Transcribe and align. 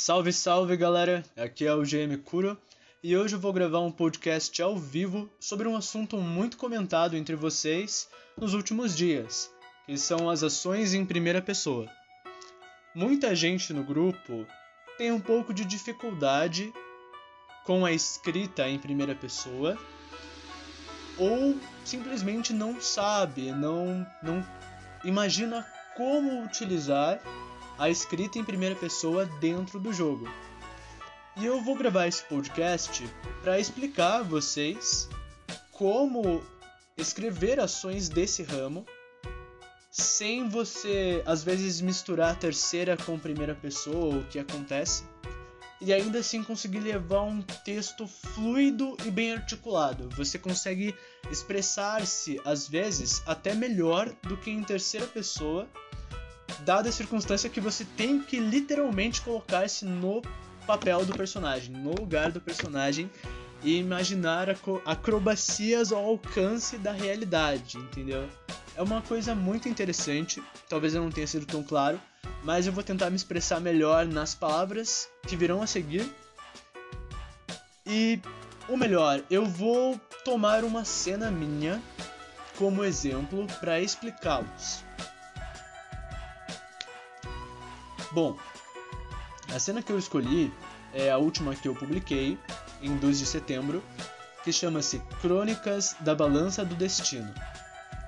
Salve, 0.00 0.32
salve 0.32 0.76
galera! 0.76 1.24
Aqui 1.36 1.66
é 1.66 1.74
o 1.74 1.82
GM 1.82 2.16
Kuro 2.24 2.56
e 3.02 3.16
hoje 3.16 3.34
eu 3.34 3.40
vou 3.40 3.52
gravar 3.52 3.80
um 3.80 3.90
podcast 3.90 4.62
ao 4.62 4.76
vivo 4.76 5.28
sobre 5.40 5.66
um 5.66 5.76
assunto 5.76 6.16
muito 6.18 6.56
comentado 6.56 7.16
entre 7.16 7.34
vocês 7.34 8.08
nos 8.36 8.54
últimos 8.54 8.96
dias, 8.96 9.50
que 9.86 9.98
são 9.98 10.30
as 10.30 10.44
ações 10.44 10.94
em 10.94 11.04
primeira 11.04 11.42
pessoa. 11.42 11.90
Muita 12.94 13.34
gente 13.34 13.72
no 13.72 13.82
grupo 13.82 14.46
tem 14.96 15.10
um 15.10 15.18
pouco 15.18 15.52
de 15.52 15.64
dificuldade 15.64 16.72
com 17.64 17.84
a 17.84 17.90
escrita 17.90 18.68
em 18.68 18.78
primeira 18.78 19.16
pessoa 19.16 19.76
ou 21.18 21.58
simplesmente 21.84 22.52
não 22.52 22.80
sabe, 22.80 23.50
não, 23.50 24.06
não 24.22 24.46
imagina 25.04 25.66
como 25.96 26.44
utilizar 26.44 27.20
a 27.78 27.88
escrita 27.88 28.38
em 28.38 28.44
primeira 28.44 28.74
pessoa 28.74 29.24
dentro 29.40 29.78
do 29.78 29.92
jogo. 29.92 30.28
E 31.36 31.46
eu 31.46 31.60
vou 31.62 31.76
gravar 31.76 32.08
esse 32.08 32.24
podcast 32.24 33.08
para 33.42 33.60
explicar 33.60 34.20
a 34.20 34.22
vocês 34.22 35.08
como 35.70 36.42
escrever 36.96 37.60
ações 37.60 38.08
desse 38.08 38.42
ramo 38.42 38.84
sem 39.90 40.48
você 40.48 41.22
às 41.24 41.42
vezes 41.42 41.80
misturar 41.80 42.32
a 42.32 42.34
terceira 42.34 42.96
com 42.96 43.18
primeira 43.18 43.54
pessoa, 43.54 44.16
o 44.16 44.24
que 44.24 44.38
acontece, 44.38 45.04
e 45.80 45.92
ainda 45.92 46.18
assim 46.18 46.42
conseguir 46.42 46.80
levar 46.80 47.22
um 47.22 47.40
texto 47.40 48.06
fluido 48.06 48.96
e 49.04 49.10
bem 49.10 49.34
articulado. 49.34 50.08
Você 50.16 50.38
consegue 50.38 50.94
expressar-se 51.30 52.40
às 52.44 52.68
vezes 52.68 53.22
até 53.26 53.54
melhor 53.54 54.12
do 54.24 54.36
que 54.36 54.50
em 54.50 54.62
terceira 54.62 55.06
pessoa 55.06 55.68
dada 56.64 56.88
a 56.88 56.92
circunstância 56.92 57.50
que 57.50 57.60
você 57.60 57.84
tem 57.84 58.20
que 58.20 58.38
literalmente 58.38 59.20
colocar-se 59.20 59.84
no 59.84 60.22
papel 60.66 61.04
do 61.04 61.14
personagem, 61.14 61.74
no 61.74 61.94
lugar 61.94 62.30
do 62.30 62.40
personagem 62.40 63.10
e 63.62 63.78
imaginar 63.78 64.48
acrobacias 64.84 65.92
ao 65.92 66.04
alcance 66.04 66.78
da 66.78 66.92
realidade, 66.92 67.78
entendeu? 67.78 68.28
É 68.76 68.82
uma 68.82 69.02
coisa 69.02 69.34
muito 69.34 69.68
interessante, 69.68 70.42
talvez 70.68 70.94
eu 70.94 71.02
não 71.02 71.10
tenha 71.10 71.26
sido 71.26 71.46
tão 71.46 71.62
claro, 71.62 72.00
mas 72.44 72.66
eu 72.66 72.72
vou 72.72 72.84
tentar 72.84 73.10
me 73.10 73.16
expressar 73.16 73.60
melhor 73.60 74.06
nas 74.06 74.34
palavras 74.34 75.08
que 75.26 75.36
virão 75.36 75.60
a 75.62 75.66
seguir. 75.66 76.08
E 77.84 78.20
o 78.68 78.76
melhor, 78.76 79.22
eu 79.30 79.46
vou 79.46 79.98
tomar 80.24 80.62
uma 80.62 80.84
cena 80.84 81.30
minha 81.30 81.82
como 82.56 82.84
exemplo 82.84 83.46
para 83.60 83.80
explicá-los. 83.80 84.84
Bom, 88.12 88.36
a 89.54 89.58
cena 89.58 89.82
que 89.82 89.92
eu 89.92 89.98
escolhi 89.98 90.52
é 90.92 91.10
a 91.10 91.18
última 91.18 91.54
que 91.54 91.68
eu 91.68 91.74
publiquei 91.74 92.38
em 92.80 92.96
2 92.96 93.18
de 93.18 93.26
setembro, 93.26 93.82
que 94.42 94.52
chama-se 94.52 95.00
Crônicas 95.20 95.96
da 96.00 96.14
Balança 96.14 96.64
do 96.64 96.74
Destino. 96.74 97.32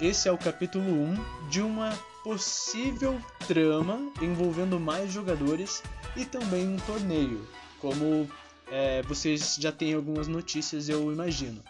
Esse 0.01 0.28
é 0.28 0.33
o 0.33 0.39
capítulo 0.39 0.84
1 0.84 1.48
de 1.51 1.61
uma 1.61 1.91
possível 2.25 3.21
trama 3.47 4.01
envolvendo 4.23 4.81
mais 4.81 5.12
jogadores 5.12 5.83
e 6.17 6.25
também 6.25 6.67
um 6.69 6.78
torneio, 6.78 7.47
como 7.78 8.28
é, 8.71 9.03
vocês 9.03 9.56
já 9.59 9.71
têm 9.71 9.95
algumas 9.95 10.28
notícias, 10.28 10.89
eu 10.89 11.12
imagino. 11.12 11.62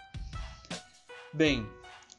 Bem, 1.33 1.67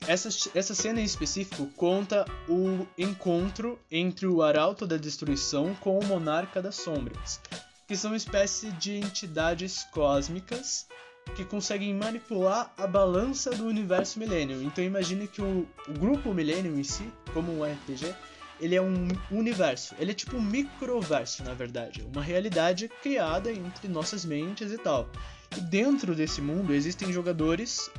essa, 0.07 0.29
essa 0.55 0.73
cena 0.73 0.99
em 0.99 1.03
específico 1.03 1.67
conta 1.75 2.25
o 2.47 2.87
encontro 2.97 3.79
entre 3.89 4.25
o 4.27 4.41
Arauto 4.41 4.87
da 4.87 4.97
Destruição 4.97 5.75
com 5.75 5.99
o 5.99 6.05
Monarca 6.05 6.61
das 6.61 6.75
Sombras, 6.75 7.39
que 7.87 7.95
são 7.95 8.11
uma 8.11 8.17
espécie 8.17 8.71
de 8.71 8.97
entidades 8.97 9.83
cósmicas 9.91 10.87
que 11.35 11.45
conseguem 11.45 11.93
manipular 11.93 12.73
a 12.77 12.87
balança 12.87 13.51
do 13.51 13.65
universo 13.65 14.19
Millennium. 14.19 14.63
Então 14.63 14.83
imagine 14.83 15.27
que 15.27 15.41
o, 15.41 15.67
o 15.87 15.93
grupo 15.93 16.33
Millennium 16.33 16.79
em 16.79 16.83
si, 16.83 17.07
como 17.33 17.51
um 17.51 17.63
RPG, 17.63 18.13
ele 18.59 18.75
é 18.75 18.81
um 18.81 19.07
universo. 19.31 19.95
Ele 19.99 20.11
é 20.11 20.13
tipo 20.13 20.37
um 20.37 20.41
microverso, 20.41 21.43
na 21.43 21.53
verdade. 21.53 22.03
Uma 22.03 22.21
realidade 22.21 22.89
criada 23.01 23.51
entre 23.51 23.87
nossas 23.87 24.25
mentes 24.25 24.71
e 24.71 24.77
tal. 24.77 25.09
E 25.57 25.61
dentro 25.61 26.13
desse 26.15 26.41
mundo 26.41 26.73
existem 26.73 27.11
jogadores 27.11 27.89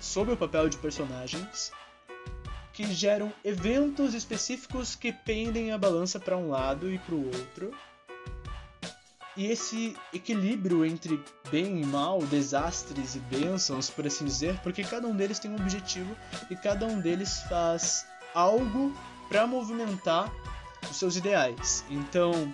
sob 0.00 0.32
o 0.32 0.36
papel 0.36 0.68
de 0.68 0.76
personagens 0.76 1.72
que 2.72 2.92
geram 2.92 3.32
eventos 3.44 4.14
específicos 4.14 4.94
que 4.94 5.12
pendem 5.12 5.72
a 5.72 5.78
balança 5.78 6.18
para 6.18 6.36
um 6.36 6.48
lado 6.48 6.90
e 6.90 6.98
para 6.98 7.14
o 7.14 7.26
outro. 7.26 7.72
E 9.36 9.46
esse 9.46 9.96
equilíbrio 10.12 10.84
entre 10.84 11.22
bem 11.50 11.80
e 11.80 11.86
mal, 11.86 12.20
desastres 12.20 13.14
e 13.14 13.18
bênçãos, 13.18 13.88
por 13.88 14.06
assim 14.06 14.24
dizer, 14.24 14.58
porque 14.62 14.84
cada 14.84 15.06
um 15.06 15.16
deles 15.16 15.38
tem 15.38 15.50
um 15.50 15.56
objetivo 15.56 16.14
e 16.50 16.56
cada 16.56 16.86
um 16.86 17.00
deles 17.00 17.42
faz 17.48 18.06
algo 18.34 18.94
para 19.28 19.46
movimentar 19.46 20.30
os 20.90 20.96
seus 20.96 21.16
ideais. 21.16 21.82
Então, 21.88 22.52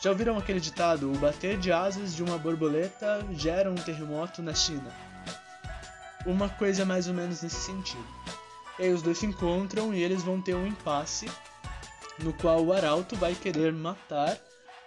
já 0.00 0.10
ouviram 0.10 0.36
aquele 0.36 0.58
ditado: 0.58 1.12
o 1.12 1.18
bater 1.18 1.58
de 1.58 1.70
asas 1.70 2.14
de 2.14 2.22
uma 2.22 2.38
borboleta 2.38 3.24
gera 3.32 3.70
um 3.70 3.76
terremoto 3.76 4.42
na 4.42 4.54
China? 4.54 5.05
Uma 6.26 6.48
coisa 6.48 6.84
mais 6.84 7.08
ou 7.08 7.14
menos 7.14 7.42
nesse 7.42 7.56
sentido. 7.56 8.06
E 8.78 8.84
aí 8.84 8.92
os 8.92 9.02
dois 9.02 9.18
se 9.18 9.26
encontram 9.26 9.94
e 9.94 10.02
eles 10.02 10.22
vão 10.22 10.40
ter 10.42 10.54
um 10.54 10.66
impasse 10.66 11.26
no 12.18 12.32
qual 12.32 12.62
o 12.64 12.72
Arauto 12.72 13.16
vai 13.16 13.34
querer 13.34 13.72
matar 13.72 14.38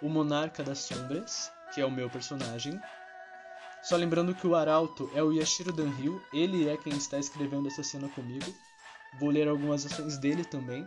o 0.02 0.08
Monarca 0.08 0.62
das 0.62 0.78
Sombras, 0.78 1.50
que 1.74 1.80
é 1.80 1.84
o 1.84 1.90
meu 1.90 2.08
personagem. 2.08 2.80
Só 3.82 3.96
lembrando 3.96 4.34
que 4.34 4.46
o 4.46 4.54
Arauto 4.54 5.10
é 5.14 5.22
o 5.22 5.32
Yashiro 5.32 5.72
Danryu, 5.72 6.22
ele 6.32 6.68
é 6.68 6.76
quem 6.76 6.92
está 6.92 7.18
escrevendo 7.18 7.68
essa 7.68 7.82
cena 7.82 8.08
comigo. 8.08 8.54
Vou 9.18 9.30
ler 9.30 9.48
algumas 9.48 9.86
ações 9.86 10.18
dele 10.18 10.44
também. 10.44 10.86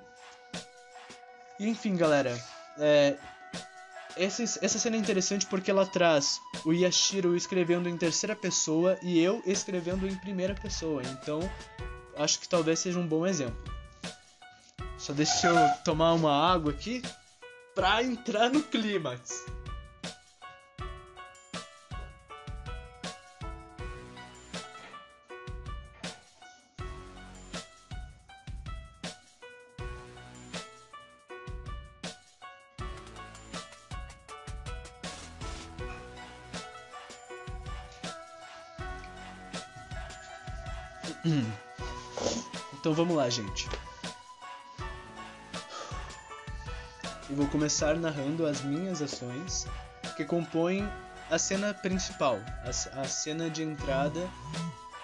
E 1.59 1.67
enfim, 1.67 1.95
galera, 1.95 2.37
é, 2.77 3.17
essa, 4.17 4.43
essa 4.43 4.79
cena 4.79 4.95
é 4.95 4.99
interessante 4.99 5.45
porque 5.45 5.71
ela 5.71 5.85
traz 5.85 6.39
o 6.65 6.73
Yashiro 6.73 7.35
escrevendo 7.35 7.89
em 7.89 7.97
terceira 7.97 8.35
pessoa 8.35 8.97
e 9.01 9.19
eu 9.19 9.41
escrevendo 9.45 10.07
em 10.07 10.15
primeira 10.15 10.53
pessoa. 10.53 11.01
Então, 11.03 11.39
acho 12.17 12.39
que 12.39 12.47
talvez 12.47 12.79
seja 12.79 12.99
um 12.99 13.07
bom 13.07 13.25
exemplo. 13.25 13.57
Só 14.97 15.13
deixa 15.13 15.47
eu 15.47 15.83
tomar 15.83 16.13
uma 16.13 16.31
água 16.31 16.71
aqui 16.71 17.01
pra 17.75 18.03
entrar 18.03 18.49
no 18.49 18.63
clímax. 18.63 19.45
Hum. 41.25 41.51
Então 42.73 42.93
vamos 42.93 43.15
lá, 43.15 43.29
gente. 43.29 43.69
Eu 47.29 47.35
vou 47.35 47.47
começar 47.47 47.95
narrando 47.95 48.45
as 48.45 48.61
minhas 48.61 49.01
ações 49.01 49.65
que 50.15 50.25
compõem 50.25 50.87
a 51.31 51.39
cena 51.39 51.73
principal, 51.73 52.37
a, 52.63 53.01
a 53.01 53.05
cena 53.05 53.49
de 53.49 53.63
entrada. 53.63 54.29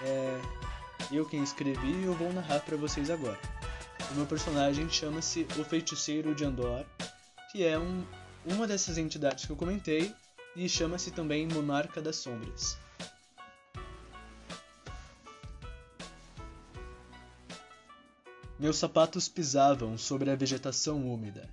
É 0.02 0.40
eu 1.12 1.26
quem 1.26 1.44
escrevi 1.44 1.92
e 1.92 2.04
eu 2.04 2.14
vou 2.14 2.32
narrar 2.32 2.60
para 2.60 2.78
vocês 2.78 3.10
agora. 3.10 3.40
O 4.12 4.16
meu 4.16 4.26
personagem 4.26 4.90
chama-se 4.90 5.48
o 5.58 5.64
Feiticeiro 5.64 6.36
de 6.36 6.46
Andor, 6.46 6.86
que 7.52 7.66
é 7.66 7.80
um, 7.80 8.06
uma 8.46 8.68
dessas 8.68 8.98
entidades 8.98 9.46
que 9.46 9.52
eu 9.52 9.56
comentei, 9.56 10.14
e 10.56 10.68
chama-se 10.70 11.12
também 11.12 11.48
Monarca 11.48 12.02
das 12.02 12.18
Sombras. 12.18 12.78
Meus 18.60 18.76
sapatos 18.76 19.30
pisavam 19.30 19.98
sobre 19.98 20.30
a 20.30 20.36
vegetação 20.36 21.08
úmida. 21.08 21.50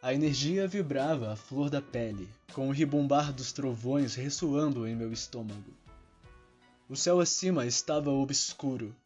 A 0.00 0.14
energia 0.14 0.66
vibrava 0.66 1.34
à 1.34 1.36
flor 1.36 1.68
da 1.68 1.82
pele, 1.82 2.26
com 2.54 2.66
o 2.66 2.72
ribombar 2.72 3.30
dos 3.30 3.52
trovões 3.52 4.14
ressoando 4.14 4.88
em 4.88 4.96
meu 4.96 5.12
estômago. 5.12 5.70
O 6.88 6.96
céu 6.96 7.20
acima 7.20 7.66
estava 7.66 8.10
obscuro, 8.10 8.96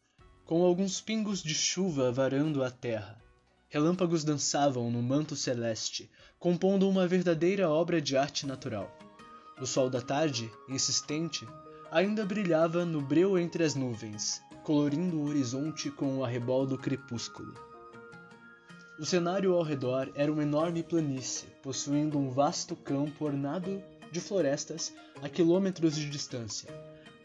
com 0.45 0.63
alguns 0.63 1.01
pingos 1.01 1.43
de 1.43 1.53
chuva 1.53 2.09
varando 2.09 2.63
a 2.63 2.71
terra. 2.71 3.21
Relâmpagos 3.67 4.23
dançavam 4.23 4.89
no 4.89 5.03
manto 5.03 5.35
celeste, 5.35 6.09
compondo 6.39 6.89
uma 6.89 7.05
verdadeira 7.05 7.69
obra 7.69 8.01
de 8.01 8.15
arte 8.15 8.45
natural. 8.45 8.89
O 9.59 9.65
sol 9.65 9.89
da 9.89 9.99
tarde, 9.99 10.49
insistente, 10.69 11.45
ainda 11.91 12.25
brilhava 12.25 12.85
no 12.85 13.01
breu 13.01 13.37
entre 13.37 13.61
as 13.61 13.75
nuvens, 13.75 14.41
colorindo 14.63 15.17
o 15.17 15.27
horizonte 15.27 15.91
com 15.91 16.17
o 16.17 16.23
arrebol 16.23 16.65
do 16.65 16.77
crepúsculo. 16.77 17.53
O 18.97 19.05
cenário 19.05 19.53
ao 19.53 19.63
redor 19.63 20.09
era 20.15 20.31
uma 20.31 20.43
enorme 20.43 20.81
planície, 20.83 21.47
possuindo 21.61 22.17
um 22.17 22.29
vasto 22.29 22.75
campo 22.75 23.25
ornado 23.25 23.81
de 24.11 24.21
florestas 24.21 24.93
a 25.21 25.27
quilômetros 25.27 25.95
de 25.95 26.09
distância. 26.09 26.69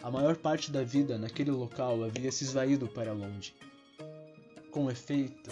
A 0.03 0.11
maior 0.11 0.37
parte 0.37 0.71
da 0.71 0.83
vida 0.83 1.19
naquele 1.19 1.51
local 1.51 2.03
havia 2.03 2.33
se 2.33 2.45
esvaído 2.45 2.89
para 2.89 3.13
longe. 3.13 3.55
Com 4.71 4.91
efeito, 4.91 5.51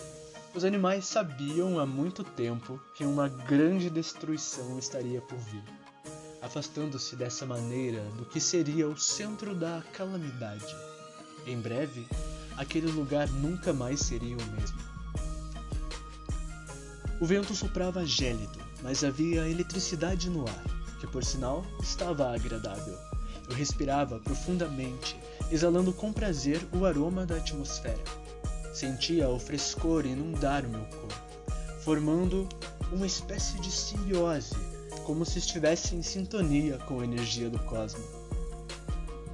os 0.54 0.64
animais 0.64 1.06
sabiam 1.06 1.78
há 1.78 1.86
muito 1.86 2.24
tempo 2.24 2.80
que 2.96 3.04
uma 3.04 3.28
grande 3.28 3.90
destruição 3.90 4.78
estaria 4.78 5.20
por 5.20 5.36
vir, 5.36 5.62
afastando-se 6.40 7.14
dessa 7.14 7.44
maneira 7.44 8.02
do 8.16 8.24
que 8.24 8.40
seria 8.40 8.88
o 8.88 8.96
centro 8.96 9.54
da 9.54 9.82
calamidade. 9.92 10.74
Em 11.46 11.60
breve, 11.60 12.06
aquele 12.56 12.90
lugar 12.90 13.28
nunca 13.28 13.72
mais 13.72 14.00
seria 14.00 14.36
o 14.36 14.52
mesmo. 14.52 14.78
O 17.20 17.24
vento 17.24 17.54
soprava 17.54 18.04
gélido, 18.04 18.58
mas 18.82 19.04
havia 19.04 19.48
eletricidade 19.48 20.28
no 20.28 20.42
ar, 20.46 20.64
que 21.00 21.06
por 21.06 21.24
sinal 21.24 21.64
estava 21.80 22.34
agradável. 22.34 22.98
Eu 23.48 23.54
respirava 23.54 24.18
profundamente, 24.18 25.16
exalando 25.50 25.92
com 25.92 26.12
prazer 26.12 26.60
o 26.72 26.84
aroma 26.84 27.24
da 27.24 27.36
atmosfera 27.36 28.02
Sentia 28.76 29.26
o 29.30 29.38
frescor 29.38 30.04
inundar 30.04 30.66
o 30.66 30.68
meu 30.68 30.84
corpo, 30.84 31.14
formando 31.80 32.46
uma 32.92 33.06
espécie 33.06 33.58
de 33.58 33.72
simbiose, 33.72 34.54
como 35.06 35.24
se 35.24 35.38
estivesse 35.38 35.94
em 35.94 36.02
sintonia 36.02 36.76
com 36.80 37.00
a 37.00 37.04
energia 37.04 37.48
do 37.48 37.58
cosmos. 37.60 38.04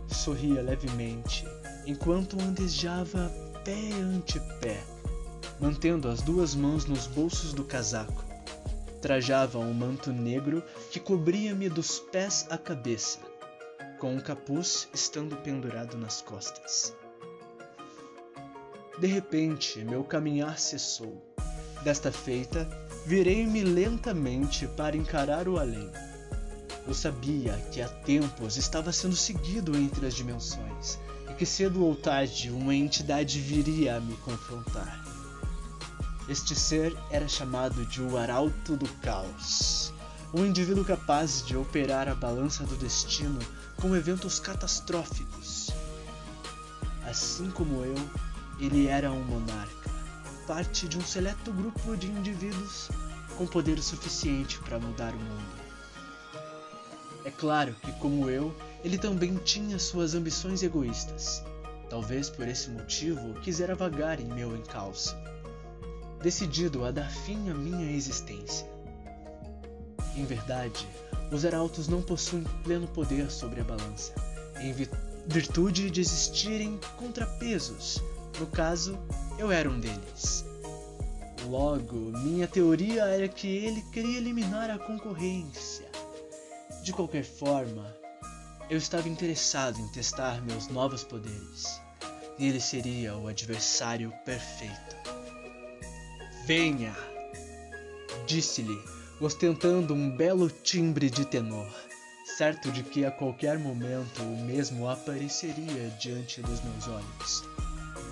Sorria 0.06 0.62
levemente, 0.62 1.44
enquanto 1.86 2.40
andejava 2.40 3.30
pé 3.64 3.92
ante 3.94 4.38
pé, 4.60 4.82
mantendo 5.60 6.08
as 6.08 6.22
duas 6.22 6.54
mãos 6.54 6.84
nos 6.84 7.06
bolsos 7.06 7.52
do 7.52 7.64
casaco. 7.64 8.24
Trajava 9.00 9.58
um 9.58 9.74
manto 9.74 10.12
negro 10.12 10.62
que 10.90 11.00
cobria-me 11.00 11.68
dos 11.68 11.98
pés 11.98 12.46
à 12.50 12.56
cabeça, 12.56 13.18
com 13.98 14.14
um 14.14 14.20
capuz 14.20 14.88
estando 14.94 15.36
pendurado 15.36 15.96
nas 15.96 16.22
costas. 16.22 16.94
De 18.98 19.06
repente, 19.06 19.84
meu 19.84 20.04
caminhar 20.04 20.58
cessou. 20.58 21.20
Desta 21.82 22.12
feita, 22.12 22.68
virei-me 23.04 23.64
lentamente 23.64 24.68
para 24.68 24.96
encarar 24.96 25.48
o 25.48 25.58
além. 25.58 25.90
Eu 26.86 26.94
sabia 26.94 27.54
que 27.72 27.82
há 27.82 27.88
tempos 27.88 28.56
estava 28.56 28.92
sendo 28.92 29.16
seguido 29.16 29.76
entre 29.76 30.06
as 30.06 30.14
dimensões 30.14 30.71
e 31.30 31.34
que 31.34 31.46
cedo 31.46 31.84
ou 31.84 31.94
tarde 31.94 32.50
uma 32.50 32.74
entidade 32.74 33.40
viria 33.40 33.96
a 33.96 34.00
me 34.00 34.16
confrontar. 34.18 35.02
Este 36.28 36.54
ser 36.54 36.96
era 37.10 37.26
chamado 37.26 37.84
de 37.86 38.00
o 38.00 38.16
Arauto 38.16 38.76
do 38.76 38.88
Caos, 39.00 39.92
um 40.32 40.46
indivíduo 40.46 40.84
capaz 40.84 41.44
de 41.44 41.56
operar 41.56 42.08
a 42.08 42.14
balança 42.14 42.64
do 42.64 42.76
destino 42.76 43.38
com 43.80 43.94
eventos 43.96 44.38
catastróficos. 44.38 45.70
Assim 47.04 47.50
como 47.50 47.84
eu, 47.84 47.96
ele 48.58 48.86
era 48.86 49.10
um 49.10 49.22
monarca, 49.24 49.90
parte 50.46 50.86
de 50.86 50.96
um 50.96 51.04
seleto 51.04 51.52
grupo 51.52 51.96
de 51.96 52.06
indivíduos 52.06 52.88
com 53.36 53.46
poder 53.46 53.82
suficiente 53.82 54.58
para 54.60 54.78
mudar 54.78 55.12
o 55.12 55.18
mundo. 55.18 55.62
É 57.24 57.30
claro 57.30 57.74
que, 57.82 57.92
como 57.92 58.28
eu, 58.30 58.54
ele 58.84 58.98
também 58.98 59.36
tinha 59.36 59.78
suas 59.78 60.14
ambições 60.14 60.62
egoístas. 60.62 61.42
Talvez 61.88 62.30
por 62.30 62.48
esse 62.48 62.70
motivo 62.70 63.34
quisera 63.40 63.74
vagar 63.74 64.20
em 64.20 64.24
meu 64.24 64.56
encalço, 64.56 65.14
decidido 66.22 66.84
a 66.84 66.90
dar 66.90 67.10
fim 67.10 67.50
à 67.50 67.54
minha 67.54 67.90
existência. 67.90 68.66
Em 70.16 70.24
verdade, 70.24 70.86
os 71.30 71.44
heraltos 71.44 71.88
não 71.88 72.02
possuem 72.02 72.44
pleno 72.64 72.88
poder 72.88 73.30
sobre 73.30 73.60
a 73.60 73.64
balança, 73.64 74.14
em 74.60 74.72
virtude 75.26 75.90
de 75.90 76.00
existirem 76.00 76.78
contrapesos 76.96 78.02
no 78.38 78.46
caso, 78.46 78.98
eu 79.38 79.52
era 79.52 79.68
um 79.68 79.78
deles. 79.78 80.44
Logo, 81.46 81.96
minha 82.18 82.48
teoria 82.48 83.04
era 83.04 83.28
que 83.28 83.46
ele 83.46 83.82
queria 83.92 84.18
eliminar 84.18 84.70
a 84.70 84.78
concorrência. 84.78 85.86
De 86.82 86.92
qualquer 86.92 87.24
forma, 87.24 87.94
eu 88.70 88.78
estava 88.78 89.08
interessado 89.08 89.78
em 89.80 89.88
testar 89.88 90.40
meus 90.42 90.68
novos 90.68 91.02
poderes. 91.02 91.80
E 92.38 92.46
ele 92.46 92.60
seria 92.60 93.16
o 93.16 93.28
adversário 93.28 94.12
perfeito. 94.24 94.96
Venha! 96.46 96.94
Disse-lhe, 98.26 98.82
ostentando 99.20 99.94
um 99.94 100.16
belo 100.16 100.48
timbre 100.48 101.10
de 101.10 101.24
tenor, 101.24 101.70
certo 102.36 102.72
de 102.72 102.82
que 102.82 103.04
a 103.04 103.10
qualquer 103.10 103.58
momento 103.58 104.22
o 104.22 104.44
mesmo 104.44 104.88
apareceria 104.88 105.90
diante 106.00 106.40
dos 106.42 106.60
meus 106.62 106.88
olhos. 106.88 107.44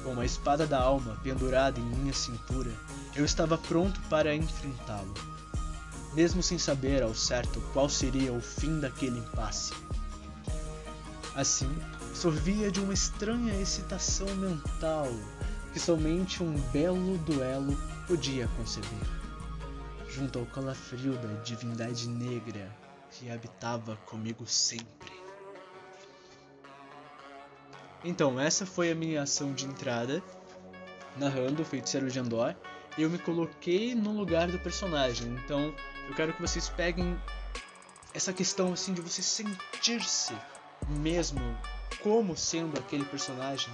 Com 0.04 0.20
a 0.20 0.24
espada 0.24 0.66
da 0.66 0.80
alma 0.80 1.18
pendurada 1.22 1.78
em 1.80 1.84
minha 1.84 2.12
cintura, 2.12 2.70
eu 3.14 3.24
estava 3.24 3.58
pronto 3.58 4.00
para 4.08 4.34
enfrentá-lo, 4.34 5.14
mesmo 6.14 6.42
sem 6.42 6.58
saber 6.58 7.02
ao 7.02 7.14
certo 7.14 7.60
qual 7.72 7.88
seria 7.88 8.32
o 8.32 8.40
fim 8.40 8.80
daquele 8.80 9.18
impasse. 9.18 9.72
Assim, 11.34 11.70
sorvia 12.12 12.70
de 12.70 12.80
uma 12.80 12.92
estranha 12.92 13.54
excitação 13.60 14.26
mental 14.36 15.08
que 15.72 15.78
somente 15.78 16.42
um 16.42 16.52
belo 16.72 17.16
duelo 17.18 17.76
podia 18.06 18.48
conceber, 18.56 18.88
junto 20.08 20.40
ao 20.40 20.46
calafrio 20.46 21.12
da 21.18 21.40
divindade 21.42 22.08
negra 22.08 22.76
que 23.10 23.30
habitava 23.30 23.96
comigo 24.06 24.44
sempre. 24.46 25.12
Então, 28.04 28.40
essa 28.40 28.66
foi 28.66 28.90
a 28.90 28.94
minha 28.94 29.22
ação 29.22 29.52
de 29.52 29.66
entrada, 29.66 30.22
narrando 31.16 31.62
o 31.62 31.64
feiticeiro 31.64 32.10
de 32.10 32.18
Andor. 32.18 32.56
Eu 32.98 33.08
me 33.08 33.18
coloquei 33.18 33.94
no 33.94 34.10
lugar 34.12 34.50
do 34.50 34.58
personagem. 34.58 35.34
Então, 35.44 35.74
eu 36.08 36.14
quero 36.14 36.32
que 36.32 36.40
vocês 36.40 36.68
peguem 36.68 37.16
essa 38.12 38.32
questão 38.32 38.72
assim 38.72 38.92
de 38.92 39.00
você 39.00 39.22
sentir-se 39.22 40.34
mesmo 40.90 41.40
como 42.02 42.36
sendo 42.36 42.78
aquele 42.78 43.04
personagem. 43.04 43.72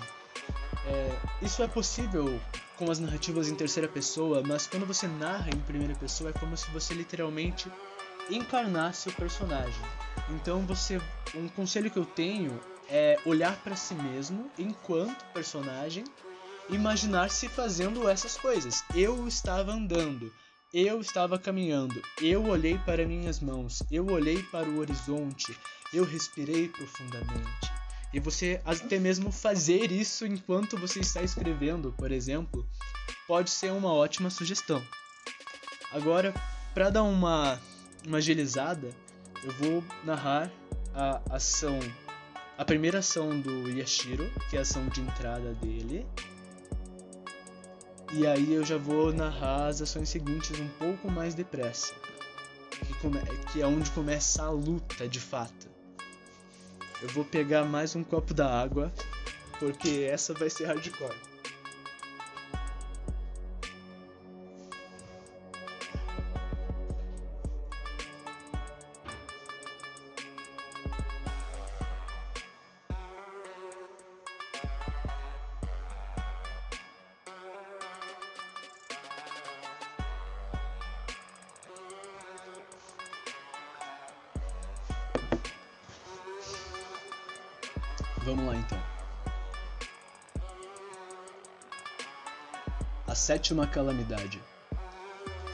É, 0.86 1.18
isso 1.42 1.62
é 1.62 1.68
possível 1.68 2.40
com 2.76 2.90
as 2.90 2.98
narrativas 2.98 3.48
em 3.48 3.54
terceira 3.54 3.88
pessoa, 3.88 4.42
mas 4.46 4.66
quando 4.66 4.86
você 4.86 5.06
narra 5.06 5.50
em 5.50 5.60
primeira 5.60 5.94
pessoa 5.94 6.30
é 6.30 6.32
como 6.32 6.56
se 6.56 6.70
você 6.70 6.94
literalmente 6.94 7.70
encarnasse 8.30 9.08
o 9.08 9.12
personagem. 9.12 9.82
Então 10.30 10.66
você, 10.66 11.00
um 11.34 11.48
conselho 11.48 11.90
que 11.90 11.98
eu 11.98 12.04
tenho 12.04 12.60
é 12.88 13.18
olhar 13.24 13.56
para 13.62 13.76
si 13.76 13.94
mesmo 13.94 14.50
enquanto 14.58 15.24
personagem, 15.32 16.04
imaginar-se 16.68 17.48
fazendo 17.48 18.08
essas 18.08 18.36
coisas. 18.36 18.84
Eu 18.94 19.26
estava 19.26 19.72
andando, 19.72 20.32
eu 20.72 21.00
estava 21.00 21.38
caminhando, 21.38 22.00
eu 22.20 22.44
olhei 22.46 22.78
para 22.78 23.06
minhas 23.06 23.40
mãos, 23.40 23.82
eu 23.90 24.06
olhei 24.06 24.42
para 24.44 24.68
o 24.68 24.78
horizonte, 24.78 25.56
eu 25.92 26.04
respirei 26.04 26.68
profundamente. 26.68 27.72
E 28.12 28.20
você 28.20 28.60
até 28.64 28.98
mesmo 28.98 29.30
fazer 29.30 29.90
isso 29.92 30.26
enquanto 30.26 30.76
você 30.78 31.00
está 31.00 31.22
escrevendo, 31.22 31.92
por 31.92 32.10
exemplo, 32.10 32.66
pode 33.26 33.50
ser 33.50 33.72
uma 33.72 33.92
ótima 33.92 34.30
sugestão. 34.30 34.82
Agora, 35.92 36.34
para 36.74 36.90
dar 36.90 37.02
uma, 37.02 37.60
uma 38.06 38.18
agilizada, 38.18 38.90
eu 39.42 39.52
vou 39.52 39.84
narrar 40.04 40.50
a 40.94 41.20
ação 41.36 41.78
a 42.58 42.64
primeira 42.64 43.00
ação 43.00 43.38
do 43.38 43.68
Yashiro, 43.68 44.30
que 44.48 44.56
é 44.56 44.60
a 44.60 44.62
ação 44.62 44.88
de 44.88 45.02
entrada 45.02 45.52
dele. 45.54 46.06
E 48.12 48.26
aí 48.26 48.52
eu 48.52 48.64
já 48.64 48.78
vou 48.78 49.12
narrar 49.12 49.66
as 49.66 49.82
ações 49.82 50.08
seguintes 50.08 50.58
um 50.60 50.68
pouco 50.78 51.10
mais 51.10 51.34
depressa. 51.34 51.94
Que, 52.70 52.94
come... 52.94 53.18
que 53.52 53.60
é 53.60 53.66
onde 53.66 53.90
começa 53.90 54.44
a 54.44 54.50
luta 54.50 55.08
de 55.08 55.20
fato. 55.20 55.68
Eu 57.02 57.08
vou 57.08 57.24
pegar 57.24 57.64
mais 57.64 57.94
um 57.94 58.02
copo 58.02 58.32
da 58.32 58.48
água, 58.60 58.92
porque 59.58 60.06
essa 60.10 60.32
vai 60.32 60.48
ser 60.48 60.66
hardcore. 60.66 61.35
Vamos 88.26 88.44
lá 88.44 88.56
então. 88.56 88.82
A 93.06 93.14
sétima 93.14 93.68
calamidade. 93.68 94.42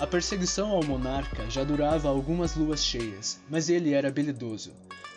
A 0.00 0.06
perseguição 0.06 0.70
ao 0.70 0.82
monarca 0.82 1.50
já 1.50 1.64
durava 1.64 2.08
algumas 2.08 2.56
luas 2.56 2.82
cheias, 2.82 3.38
mas 3.50 3.68
ele 3.68 3.92
era 3.92 4.08
habilidoso. 4.08 4.72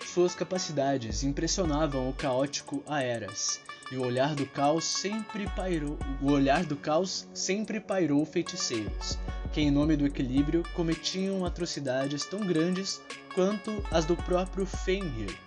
Suas 0.06 0.36
capacidades 0.36 1.24
impressionavam 1.24 2.10
o 2.10 2.14
caótico 2.14 2.84
Aeras, 2.86 3.62
e 3.90 3.96
o 3.96 4.06
olhar 4.06 4.36
do 4.36 4.46
caos 4.46 4.84
sempre 4.84 5.48
pairou, 5.56 5.98
o 6.22 6.32
olhar 6.32 6.66
do 6.66 6.76
caos 6.76 7.26
sempre 7.34 7.80
pairou 7.80 8.26
feiticeiros, 8.26 9.18
que 9.54 9.62
em 9.62 9.72
nome 9.72 9.96
do 9.96 10.06
equilíbrio 10.06 10.62
cometiam 10.76 11.46
atrocidades 11.46 12.26
tão 12.26 12.42
grandes 12.42 13.02
quanto 13.34 13.72
as 13.92 14.04
do 14.04 14.18
próprio 14.18 14.66
Fenrir. 14.66 15.45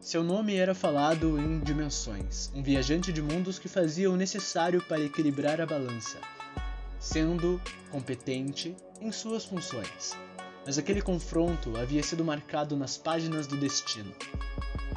Seu 0.00 0.24
nome 0.24 0.56
era 0.56 0.74
falado 0.74 1.38
em 1.38 1.60
dimensões, 1.60 2.50
um 2.54 2.62
viajante 2.62 3.12
de 3.12 3.20
mundos 3.20 3.58
que 3.58 3.68
fazia 3.68 4.10
o 4.10 4.16
necessário 4.16 4.82
para 4.88 5.04
equilibrar 5.04 5.60
a 5.60 5.66
balança, 5.66 6.18
sendo 6.98 7.60
competente 7.90 8.74
em 8.98 9.12
suas 9.12 9.44
funções. 9.44 10.16
Mas 10.64 10.78
aquele 10.78 11.02
confronto 11.02 11.76
havia 11.76 12.02
sido 12.02 12.24
marcado 12.24 12.74
nas 12.78 12.96
páginas 12.96 13.46
do 13.46 13.58
destino. 13.58 14.14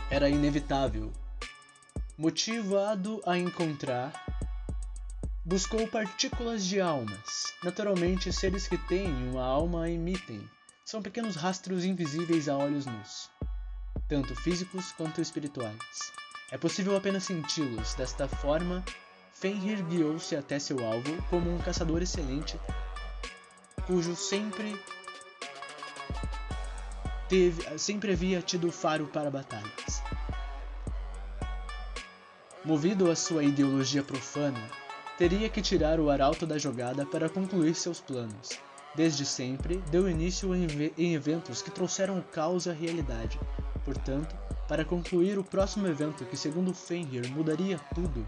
Era 0.10 0.30
inevitável. 0.30 1.12
Motivado 2.18 3.22
a 3.26 3.38
encontrar, 3.38 4.14
buscou 5.44 5.86
partículas 5.86 6.64
de 6.64 6.80
almas. 6.80 7.54
Naturalmente, 7.62 8.32
seres 8.32 8.70
que 8.70 8.78
têm 8.88 9.14
uma 9.30 9.44
alma 9.44 9.90
emitem. 9.90 10.42
São 10.86 11.02
pequenos 11.02 11.36
rastros 11.36 11.84
invisíveis 11.84 12.48
a 12.48 12.58
olhos 12.58 12.86
nus 12.86 13.34
tanto 14.14 14.36
físicos 14.36 14.92
quanto 14.92 15.20
espirituais. 15.20 16.14
É 16.52 16.58
possível 16.58 16.96
apenas 16.96 17.24
senti-los. 17.24 17.96
Desta 17.96 18.28
forma, 18.28 18.86
Fenrir 19.34 19.84
guiou-se 19.86 20.36
até 20.36 20.60
seu 20.60 20.86
alvo 20.86 21.20
como 21.32 21.52
um 21.52 21.58
caçador 21.58 22.04
excelente, 22.04 22.60
cujo 23.88 24.16
sempre 24.16 24.80
teve, 27.28 27.80
sempre 27.80 28.12
havia 28.12 28.40
tido 28.40 28.72
faro 28.72 29.08
para 29.08 29.32
batalhas. 29.32 30.04
Movido 32.64 33.10
a 33.10 33.16
sua 33.16 33.44
ideologia 33.44 34.04
profana, 34.04 34.70
teria 35.18 35.50
que 35.50 35.60
tirar 35.60 36.00
o 36.00 36.12
arauto 36.12 36.46
da 36.46 36.60
jogada 36.60 37.04
para 37.04 37.28
concluir 37.28 37.74
seus 37.74 38.00
planos. 38.00 38.60
Desde 38.94 39.26
sempre, 39.26 39.78
deu 39.90 40.08
início 40.08 40.52
em 40.54 41.16
eventos 41.16 41.64
que 41.64 41.72
trouxeram 41.72 42.20
o 42.20 42.24
caos 42.24 42.68
à 42.68 42.74
realidade, 42.74 43.40
Portanto, 43.86 44.36
para 44.68 44.86
concluir 44.86 45.38
o 45.38 45.44
próximo 45.44 45.88
evento 45.88 46.26
que, 46.26 46.38
segundo 46.38 46.74
Fenrir, 46.74 47.30
mudaria 47.30 47.80
tudo, 47.94 48.28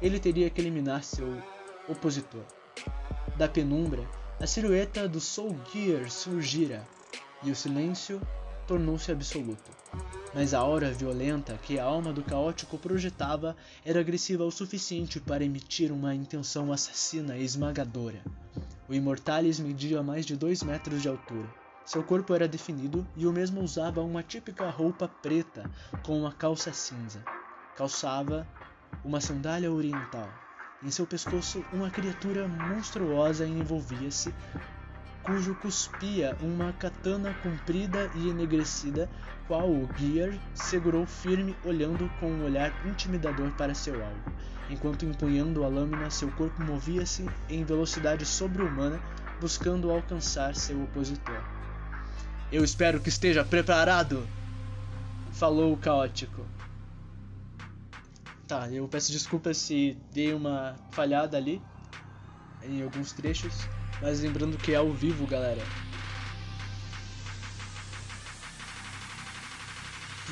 ele 0.00 0.20
teria 0.20 0.50
que 0.50 0.60
eliminar 0.60 1.02
seu 1.02 1.42
opositor. 1.88 2.44
Da 3.36 3.48
penumbra, 3.48 4.06
a 4.38 4.46
silhueta 4.46 5.08
do 5.08 5.20
Soul 5.20 5.58
Gear 5.72 6.10
surgira 6.10 6.86
e 7.42 7.50
o 7.50 7.56
silêncio 7.56 8.20
tornou-se 8.66 9.10
absoluto. 9.10 9.70
Mas 10.34 10.54
a 10.54 10.60
aura 10.60 10.92
violenta 10.92 11.58
que 11.62 11.78
a 11.78 11.84
alma 11.84 12.12
do 12.12 12.22
caótico 12.22 12.78
projetava 12.78 13.56
era 13.84 14.00
agressiva 14.00 14.44
o 14.44 14.50
suficiente 14.50 15.18
para 15.18 15.44
emitir 15.44 15.90
uma 15.90 16.14
intenção 16.14 16.72
assassina 16.72 17.36
e 17.36 17.44
esmagadora. 17.44 18.22
O 18.88 18.94
Immortalis 18.94 19.58
media 19.58 20.02
mais 20.02 20.24
de 20.24 20.36
dois 20.36 20.62
metros 20.62 21.02
de 21.02 21.08
altura 21.08 21.59
seu 21.90 22.04
corpo 22.04 22.32
era 22.32 22.46
definido 22.46 23.04
e 23.16 23.26
o 23.26 23.32
mesmo 23.32 23.60
usava 23.60 24.00
uma 24.00 24.22
típica 24.22 24.70
roupa 24.70 25.08
preta 25.08 25.68
com 26.04 26.20
uma 26.20 26.30
calça 26.30 26.72
cinza. 26.72 27.20
Calçava 27.76 28.46
uma 29.04 29.20
sandália 29.20 29.72
oriental. 29.72 30.28
Em 30.84 30.90
seu 30.92 31.04
pescoço, 31.04 31.64
uma 31.72 31.90
criatura 31.90 32.46
monstruosa 32.46 33.44
envolvia-se, 33.44 34.32
cujo 35.24 35.52
cuspia 35.56 36.36
uma 36.40 36.72
katana 36.74 37.34
comprida 37.42 38.08
e 38.14 38.28
enegrecida, 38.28 39.10
qual 39.48 39.68
o 39.68 39.88
Gear 39.96 40.32
segurou 40.54 41.04
firme, 41.04 41.56
olhando 41.64 42.08
com 42.20 42.30
um 42.30 42.44
olhar 42.44 42.72
intimidador 42.86 43.50
para 43.56 43.74
seu 43.74 43.96
alvo. 43.96 44.32
Enquanto 44.70 45.04
empunhando 45.04 45.64
a 45.64 45.68
lâmina, 45.68 46.08
seu 46.08 46.30
corpo 46.30 46.62
movia-se 46.62 47.28
em 47.48 47.64
velocidade 47.64 48.24
sobre-humana, 48.24 49.00
buscando 49.40 49.90
alcançar 49.90 50.54
seu 50.54 50.80
opositor. 50.84 51.59
Eu 52.52 52.64
espero 52.64 52.98
que 52.98 53.08
esteja 53.08 53.44
preparado, 53.44 54.28
falou 55.32 55.72
o 55.72 55.76
caótico. 55.76 56.44
Tá, 58.48 58.68
eu 58.68 58.88
peço 58.88 59.12
desculpas 59.12 59.56
se 59.56 59.96
dei 60.12 60.34
uma 60.34 60.74
falhada 60.90 61.36
ali 61.36 61.62
em 62.64 62.82
alguns 62.82 63.12
trechos, 63.12 63.54
mas 64.02 64.18
lembrando 64.20 64.58
que 64.58 64.72
é 64.72 64.76
ao 64.76 64.92
vivo, 64.92 65.28
galera. 65.28 65.62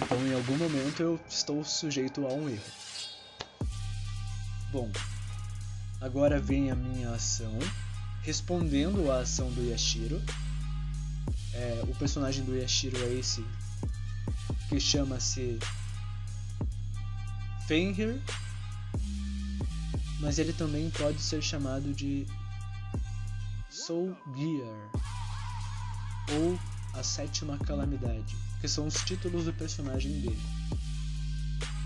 Então, 0.02 0.26
em 0.26 0.34
algum 0.34 0.56
momento 0.56 1.00
eu 1.00 1.20
estou 1.28 1.62
sujeito 1.62 2.26
a 2.26 2.32
um 2.32 2.48
erro. 2.48 2.72
Bom, 4.72 4.90
agora 6.00 6.40
vem 6.40 6.72
a 6.72 6.74
minha 6.74 7.10
ação, 7.10 7.56
respondendo 8.22 9.08
à 9.08 9.20
ação 9.20 9.52
do 9.52 9.62
Yashiro 9.62 10.20
é, 11.58 11.82
o 11.88 11.94
personagem 11.96 12.44
do 12.44 12.56
Yashiro 12.56 12.96
é 13.02 13.14
esse 13.14 13.44
que 14.68 14.78
chama-se 14.78 15.58
Fenrir, 17.66 18.20
mas 20.20 20.38
ele 20.38 20.52
também 20.52 20.88
pode 20.90 21.20
ser 21.20 21.42
chamado 21.42 21.92
de 21.92 22.26
Soul 23.68 24.16
Gear 24.36 24.90
ou 26.38 26.58
a 26.94 27.02
Sétima 27.02 27.58
Calamidade, 27.58 28.36
que 28.60 28.68
são 28.68 28.86
os 28.86 28.94
títulos 28.94 29.46
do 29.46 29.52
personagem 29.52 30.12
dele. 30.20 30.40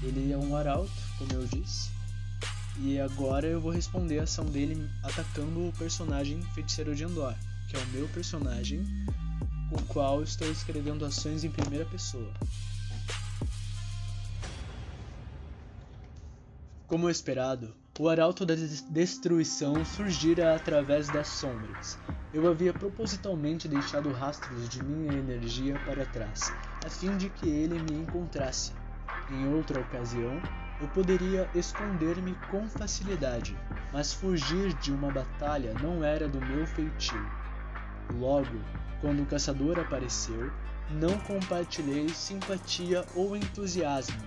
Ele 0.02 0.32
é 0.32 0.36
um 0.36 0.54
arauto, 0.54 0.92
como 1.16 1.32
eu 1.32 1.46
disse, 1.46 1.90
e 2.78 2.98
agora 2.98 3.46
eu 3.46 3.60
vou 3.60 3.70
responder 3.72 4.18
a 4.18 4.24
ação 4.24 4.44
dele 4.44 4.90
atacando 5.02 5.68
o 5.68 5.72
personagem 5.78 6.42
Feiticeiro 6.54 6.94
de 6.94 7.04
Endor, 7.04 7.34
que 7.68 7.76
é 7.76 7.78
o 7.78 7.86
meu 7.86 8.06
personagem 8.08 8.84
o 9.72 9.82
qual 9.86 10.22
estou 10.22 10.50
escrevendo 10.50 11.04
ações 11.04 11.44
em 11.44 11.50
primeira 11.50 11.84
pessoa. 11.86 12.32
Como 16.86 17.08
esperado, 17.08 17.74
o 17.98 18.08
arauto 18.08 18.44
da 18.44 18.54
destruição 18.90 19.82
surgira 19.84 20.54
através 20.54 21.08
das 21.08 21.28
sombras. 21.28 21.98
Eu 22.34 22.46
havia 22.50 22.72
propositalmente 22.72 23.66
deixado 23.66 24.12
rastros 24.12 24.68
de 24.68 24.82
minha 24.82 25.12
energia 25.12 25.78
para 25.86 26.04
trás, 26.04 26.52
a 26.84 26.90
fim 26.90 27.16
de 27.16 27.30
que 27.30 27.48
ele 27.48 27.78
me 27.78 28.02
encontrasse. 28.02 28.72
Em 29.30 29.54
outra 29.54 29.80
ocasião, 29.80 30.40
eu 30.80 30.88
poderia 30.88 31.48
esconder-me 31.54 32.34
com 32.50 32.68
facilidade, 32.68 33.56
mas 33.92 34.12
fugir 34.12 34.74
de 34.74 34.92
uma 34.92 35.10
batalha 35.10 35.72
não 35.80 36.04
era 36.04 36.28
do 36.28 36.40
meu 36.40 36.66
feitio. 36.66 37.24
Logo, 38.14 38.58
quando 39.02 39.24
o 39.24 39.26
caçador 39.26 39.80
apareceu, 39.80 40.50
não 40.92 41.18
compartilhei 41.18 42.08
simpatia 42.08 43.04
ou 43.16 43.36
entusiasmo, 43.36 44.22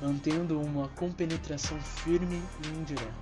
mantendo 0.00 0.58
uma 0.60 0.88
compenetração 0.88 1.78
firme 1.80 2.42
e 2.64 2.68
indireta. 2.68 3.12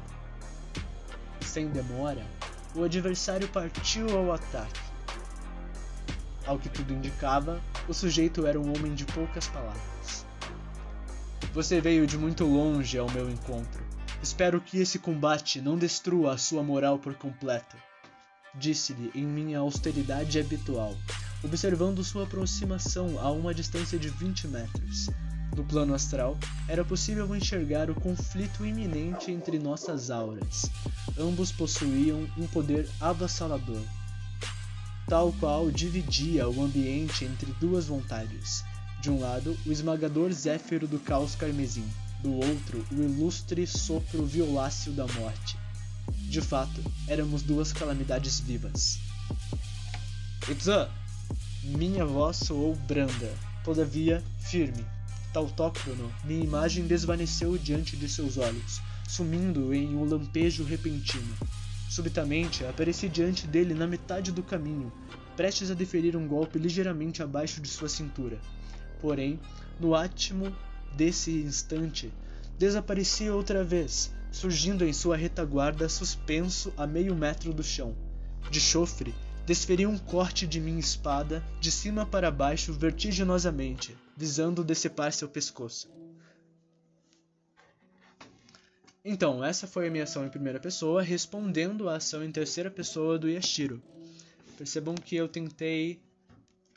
Sem 1.41 1.67
demora, 1.69 2.25
o 2.75 2.85
adversário 2.85 3.49
partiu 3.49 4.17
ao 4.17 4.33
ataque. 4.33 4.81
Ao 6.47 6.59
que 6.59 6.69
tudo 6.69 6.95
indicava, 6.95 7.61
o 7.89 7.93
sujeito 7.93 8.47
era 8.47 8.59
um 8.59 8.69
homem 8.69 8.95
de 8.95 9.05
poucas 9.05 9.49
palavras. 9.49 10.25
Você 11.53 11.81
veio 11.81 12.07
de 12.07 12.17
muito 12.17 12.45
longe 12.45 12.97
ao 12.97 13.11
meu 13.11 13.29
encontro. 13.29 13.85
Espero 14.23 14.61
que 14.61 14.79
esse 14.79 15.01
combate 15.01 15.61
não 15.61 15.77
destrua 15.77 16.35
a 16.35 16.39
sua 16.39 16.63
moral 16.63 16.97
por 16.99 17.15
completo 17.15 17.77
disse-lhe 18.55 19.11
em 19.15 19.27
minha 19.27 19.59
austeridade 19.59 20.39
habitual, 20.39 20.97
observando 21.43 22.05
sua 22.05 22.25
aproximação 22.25 23.19
a 23.19 23.31
uma 23.31 23.55
distância 23.55 23.99
de 23.99 24.09
20 24.09 24.49
metros. 24.49 25.07
No 25.57 25.65
plano 25.65 25.95
astral, 25.95 26.39
era 26.67 26.85
possível 26.85 27.35
enxergar 27.37 27.91
o 27.91 27.95
conflito 27.95 28.65
iminente 28.65 29.31
entre 29.31 29.59
nossas 29.59 30.11
auras. 30.11 30.71
Ambos 31.19 31.53
possuíam 31.53 32.27
um 32.39 32.47
poder 32.47 32.89
avassalador, 33.01 33.83
tal 35.07 35.33
qual 35.35 35.71
dividia 35.71 36.49
o 36.49 36.63
ambiente 36.63 37.25
entre 37.25 37.53
duas 37.61 37.87
vontades. 37.87 38.65
De 39.03 39.11
um 39.11 39.21
lado, 39.21 39.59
o 39.67 39.73
esmagador 39.73 40.33
zéfiro 40.33 40.87
do 40.87 40.99
caos 40.99 41.35
carmesim, 41.35 41.85
do 42.23 42.33
outro, 42.33 42.87
o 42.91 42.95
ilustre 42.95 43.67
sopro 43.67 44.25
violáceo 44.25 44.93
da 44.93 45.07
morte. 45.09 45.62
De 46.33 46.41
fato, 46.41 46.81
éramos 47.07 47.43
duas 47.43 47.75
calamidades 47.75 48.41
vivas. 48.41 48.99
Ipsan! 50.49 50.89
Minha 51.63 52.07
voz 52.07 52.39
soou 52.39 52.75
branda, 52.75 53.31
todavia 53.63 54.25
firme. 54.41 54.83
Tautócrono, 55.31 56.11
minha 56.25 56.43
imagem 56.43 56.87
desvaneceu 56.87 57.59
diante 57.59 57.99
de 57.99 58.09
seus 58.09 58.39
olhos, 58.39 58.81
sumindo 59.07 59.75
em 59.75 59.95
um 59.95 60.07
lampejo 60.07 60.65
repentino. 60.65 61.37
Subitamente, 61.91 62.65
apareci 62.65 63.11
diante 63.11 63.47
dele 63.47 63.75
na 63.75 63.87
metade 63.87 64.33
do 64.33 64.43
caminho, 64.43 64.91
prestes 65.37 65.71
a 65.71 65.75
deferir 65.75 66.17
um 66.17 66.27
golpe 66.27 66.59
ligeiramente 66.59 67.23
abaixo 67.23 67.61
de 67.61 67.69
sua 67.69 67.91
cintura. 67.91 68.41
Porém, 69.03 69.39
no 69.79 69.95
átimo 69.95 70.51
desse 70.97 71.31
instante, 71.31 72.11
desaparecia 72.59 73.35
outra 73.35 73.63
vez, 73.63 74.11
surgindo 74.33 74.85
em 74.85 74.93
sua 74.93 75.17
retaguarda 75.17 75.89
suspenso 75.89 76.73
a 76.77 76.87
meio 76.87 77.15
metro 77.15 77.53
do 77.53 77.63
chão. 77.63 77.95
De 78.51 78.61
chofre, 78.61 79.15
desferi 79.47 79.87
um 79.87 79.99
corte 79.99 80.47
de 80.47 80.59
minha 80.59 80.81
espada 80.81 81.45
de 81.61 81.71
cima 81.71 82.07
para 82.07 82.31
baixo 82.31 82.73
vertiginosamente, 82.73 83.97
visando 84.17 84.65
decepar 84.65 85.13
seu 85.13 85.29
pescoço. 85.29 85.89
Então, 89.05 89.45
essa 89.45 89.67
foi 89.67 89.89
a 89.89 89.91
minha 89.91 90.05
ação 90.05 90.25
em 90.25 90.31
primeira 90.31 90.61
pessoa, 90.61 91.03
respondendo 91.03 91.89
à 91.89 91.97
ação 91.97 92.25
em 92.25 92.31
terceira 92.31 92.71
pessoa 92.71 93.19
do 93.19 93.29
Yashiro. 93.29 93.83
Percebam 94.57 94.95
que 94.95 95.17
eu 95.17 95.29
tentei 95.29 96.01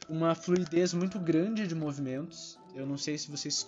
uma 0.10 0.34
fluidez 0.34 0.94
muito 0.94 1.20
grande 1.20 1.68
de 1.68 1.76
movimentos. 1.76 2.58
Eu 2.74 2.86
não 2.86 2.98
sei 2.98 3.18
se 3.18 3.30
vocês 3.30 3.68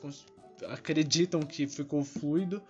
acreditam 0.69 1.41
que 1.41 1.67
ficou 1.67 2.03
fluido, 2.03 2.61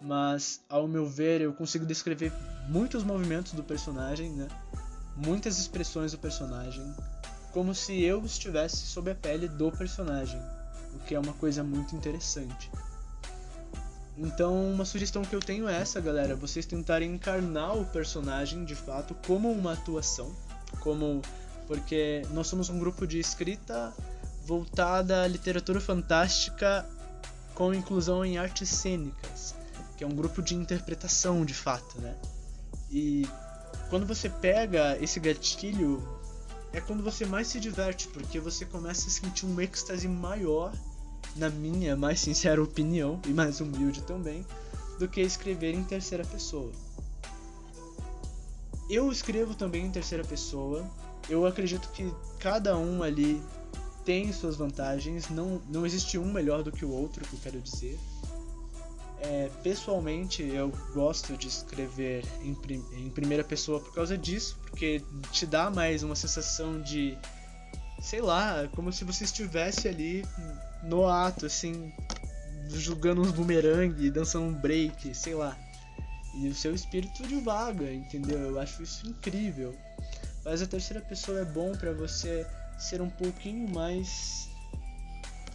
mas 0.00 0.60
ao 0.68 0.86
meu 0.86 1.06
ver 1.06 1.40
eu 1.40 1.52
consigo 1.52 1.86
descrever 1.86 2.32
muitos 2.68 3.02
movimentos 3.02 3.52
do 3.52 3.62
personagem, 3.62 4.30
né? 4.30 4.48
Muitas 5.16 5.58
expressões 5.58 6.12
do 6.12 6.18
personagem, 6.18 6.94
como 7.52 7.74
se 7.74 8.02
eu 8.02 8.24
estivesse 8.24 8.78
sob 8.78 9.10
a 9.10 9.14
pele 9.14 9.48
do 9.48 9.70
personagem, 9.70 10.40
o 10.94 10.98
que 11.00 11.14
é 11.14 11.18
uma 11.18 11.32
coisa 11.34 11.62
muito 11.62 11.94
interessante. 11.94 12.70
Então, 14.16 14.70
uma 14.70 14.84
sugestão 14.84 15.22
que 15.22 15.34
eu 15.34 15.40
tenho 15.40 15.68
é 15.68 15.76
essa, 15.76 16.00
galera: 16.00 16.36
vocês 16.36 16.66
tentarem 16.66 17.14
encarnar 17.14 17.76
o 17.76 17.84
personagem 17.84 18.64
de 18.64 18.74
fato 18.74 19.14
como 19.26 19.50
uma 19.50 19.72
atuação, 19.72 20.34
como 20.80 21.20
porque 21.66 22.22
nós 22.30 22.46
somos 22.46 22.68
um 22.68 22.78
grupo 22.78 23.06
de 23.06 23.18
escrita 23.18 23.92
voltada 24.44 25.22
à 25.22 25.26
literatura 25.26 25.80
fantástica 25.80 26.86
com 27.54 27.72
inclusão 27.72 28.24
em 28.24 28.36
artes 28.36 28.68
cênicas, 28.68 29.54
é 30.04 30.06
um 30.06 30.14
grupo 30.14 30.42
de 30.42 30.54
interpretação 30.54 31.44
de 31.44 31.54
fato, 31.54 32.00
né? 32.00 32.14
E 32.90 33.26
quando 33.88 34.06
você 34.06 34.28
pega 34.28 34.96
esse 35.02 35.18
gatilho, 35.18 36.06
é 36.72 36.80
quando 36.80 37.02
você 37.02 37.24
mais 37.24 37.48
se 37.48 37.58
diverte, 37.58 38.08
porque 38.08 38.38
você 38.38 38.64
começa 38.64 39.08
a 39.08 39.10
sentir 39.10 39.46
um 39.46 39.60
êxtase 39.60 40.06
maior 40.06 40.72
na 41.36 41.48
minha 41.48 41.96
mais 41.96 42.20
sincera 42.20 42.62
opinião, 42.62 43.20
e 43.26 43.30
mais 43.30 43.60
humilde 43.60 44.02
também, 44.02 44.46
do 44.98 45.08
que 45.08 45.20
escrever 45.20 45.74
em 45.74 45.82
terceira 45.82 46.24
pessoa. 46.24 46.70
Eu 48.88 49.10
escrevo 49.10 49.54
também 49.54 49.86
em 49.86 49.90
terceira 49.90 50.22
pessoa. 50.22 50.88
Eu 51.28 51.46
acredito 51.46 51.88
que 51.88 52.12
cada 52.38 52.76
um 52.76 53.02
ali 53.02 53.42
tem 54.04 54.30
suas 54.32 54.56
vantagens. 54.56 55.30
Não, 55.30 55.60
não 55.68 55.86
existe 55.86 56.18
um 56.18 56.30
melhor 56.30 56.62
do 56.62 56.70
que 56.70 56.84
o 56.84 56.90
outro, 56.90 57.24
que 57.26 57.34
eu 57.34 57.40
quero 57.42 57.60
dizer. 57.60 57.98
É, 59.26 59.50
pessoalmente, 59.62 60.42
eu 60.42 60.70
gosto 60.92 61.36
de 61.36 61.48
escrever 61.48 62.24
em, 62.42 62.54
em 62.98 63.08
primeira 63.08 63.42
pessoa 63.42 63.80
por 63.80 63.94
causa 63.94 64.18
disso, 64.18 64.58
porque 64.62 65.02
te 65.32 65.46
dá 65.46 65.70
mais 65.70 66.02
uma 66.02 66.14
sensação 66.14 66.80
de 66.82 67.16
sei 68.02 68.20
lá, 68.20 68.68
como 68.74 68.92
se 68.92 69.02
você 69.02 69.24
estivesse 69.24 69.88
ali 69.88 70.26
no 70.82 71.08
ato, 71.08 71.46
assim, 71.46 71.90
jogando 72.68 73.22
uns 73.22 73.32
bumerangue, 73.32 74.10
dançando 74.10 74.44
um 74.44 74.52
break, 74.52 75.14
sei 75.14 75.34
lá. 75.34 75.56
E 76.34 76.48
o 76.48 76.54
seu 76.54 76.74
espírito 76.74 77.26
divaga, 77.26 77.90
entendeu? 77.90 78.38
Eu 78.38 78.60
acho 78.60 78.82
isso 78.82 79.08
incrível. 79.08 79.74
Mas 80.44 80.60
a 80.60 80.66
terceira 80.66 81.00
pessoa 81.00 81.40
é 81.40 81.44
bom 81.46 81.72
para 81.72 81.92
você 81.92 82.46
ser 82.78 83.00
um 83.00 83.08
pouquinho 83.08 83.68
mais 83.70 84.50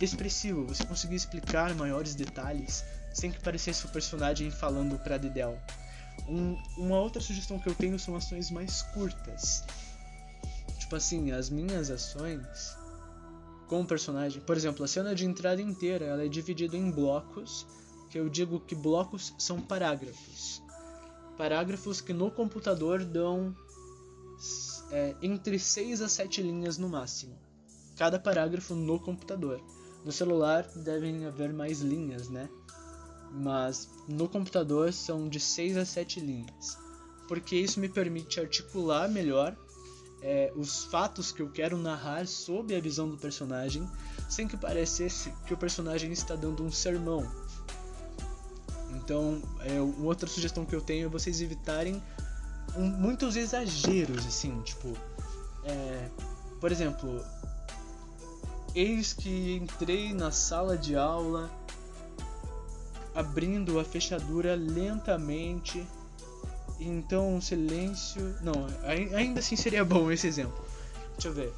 expressivo, 0.01 0.65
você 0.65 0.83
conseguir 0.85 1.15
explicar 1.15 1.75
maiores 1.75 2.15
detalhes 2.15 2.83
sem 3.13 3.31
que 3.31 3.39
parecesse 3.41 3.85
o 3.85 3.89
personagem 3.89 4.51
falando 4.51 4.97
pra 4.99 5.17
Dedel. 5.17 5.57
Um, 6.27 6.57
uma 6.77 6.99
outra 6.99 7.21
sugestão 7.21 7.59
que 7.59 7.67
eu 7.67 7.75
tenho 7.75 7.97
são 7.97 8.15
ações 8.15 8.51
mais 8.51 8.81
curtas. 8.93 9.63
Tipo 10.79 10.95
assim, 10.95 11.31
as 11.31 11.49
minhas 11.49 11.89
ações 11.89 12.77
com 13.67 13.81
o 13.81 13.85
personagem. 13.85 14.41
Por 14.41 14.57
exemplo, 14.57 14.83
a 14.83 14.87
cena 14.87 15.13
de 15.13 15.25
entrada 15.25 15.61
inteira 15.61 16.05
ela 16.05 16.25
é 16.25 16.27
dividida 16.27 16.75
em 16.75 16.91
blocos, 16.91 17.65
que 18.09 18.19
eu 18.19 18.27
digo 18.27 18.59
que 18.59 18.75
blocos 18.75 19.33
são 19.37 19.61
parágrafos. 19.61 20.61
Parágrafos 21.37 22.01
que 22.01 22.11
no 22.11 22.29
computador 22.31 23.05
dão 23.05 23.55
é, 24.91 25.15
entre 25.21 25.59
6 25.59 26.01
a 26.01 26.09
7 26.09 26.41
linhas 26.41 26.77
no 26.77 26.89
máximo. 26.89 27.37
Cada 27.95 28.19
parágrafo 28.19 28.73
no 28.75 28.99
computador. 28.99 29.61
No 30.03 30.11
celular 30.11 30.63
devem 30.75 31.25
haver 31.25 31.53
mais 31.53 31.81
linhas, 31.81 32.29
né? 32.29 32.49
Mas 33.31 33.87
no 34.07 34.27
computador 34.27 34.91
são 34.91 35.29
de 35.29 35.39
6 35.39 35.77
a 35.77 35.85
7 35.85 36.19
linhas. 36.19 36.77
Porque 37.27 37.55
isso 37.55 37.79
me 37.79 37.87
permite 37.87 38.39
articular 38.39 39.07
melhor 39.07 39.55
é, 40.21 40.51
os 40.55 40.85
fatos 40.85 41.31
que 41.31 41.41
eu 41.41 41.49
quero 41.49 41.77
narrar 41.77 42.27
sob 42.27 42.75
a 42.75 42.79
visão 42.79 43.09
do 43.09 43.17
personagem, 43.17 43.87
sem 44.29 44.47
que 44.47 44.57
parecesse 44.57 45.33
que 45.45 45.53
o 45.53 45.57
personagem 45.57 46.11
está 46.11 46.35
dando 46.35 46.63
um 46.63 46.71
sermão. 46.71 47.29
Então, 48.95 49.41
é, 49.61 49.79
outra 50.03 50.27
sugestão 50.27 50.65
que 50.65 50.75
eu 50.75 50.81
tenho 50.81 51.05
é 51.05 51.09
vocês 51.09 51.41
evitarem 51.41 52.01
um, 52.75 52.85
muitos 52.85 53.35
exageros, 53.35 54.25
assim, 54.25 54.61
tipo, 54.61 54.95
é, 55.63 56.09
por 56.59 56.71
exemplo, 56.71 57.23
eis 58.75 59.13
que 59.13 59.55
entrei 59.55 60.13
na 60.13 60.31
sala 60.31 60.77
de 60.77 60.95
aula, 60.95 61.49
abrindo 63.15 63.79
a 63.79 63.83
fechadura 63.83 64.55
lentamente 64.55 65.85
então, 66.79 67.35
um 67.35 67.41
silêncio. 67.41 68.35
Não, 68.41 68.53
ainda 69.13 69.39
assim 69.39 69.55
seria 69.55 69.83
bom 69.83 70.09
esse 70.11 70.27
exemplo. 70.27 70.65
Deixa 71.13 71.27
eu 71.27 71.33
ver. 71.33 71.53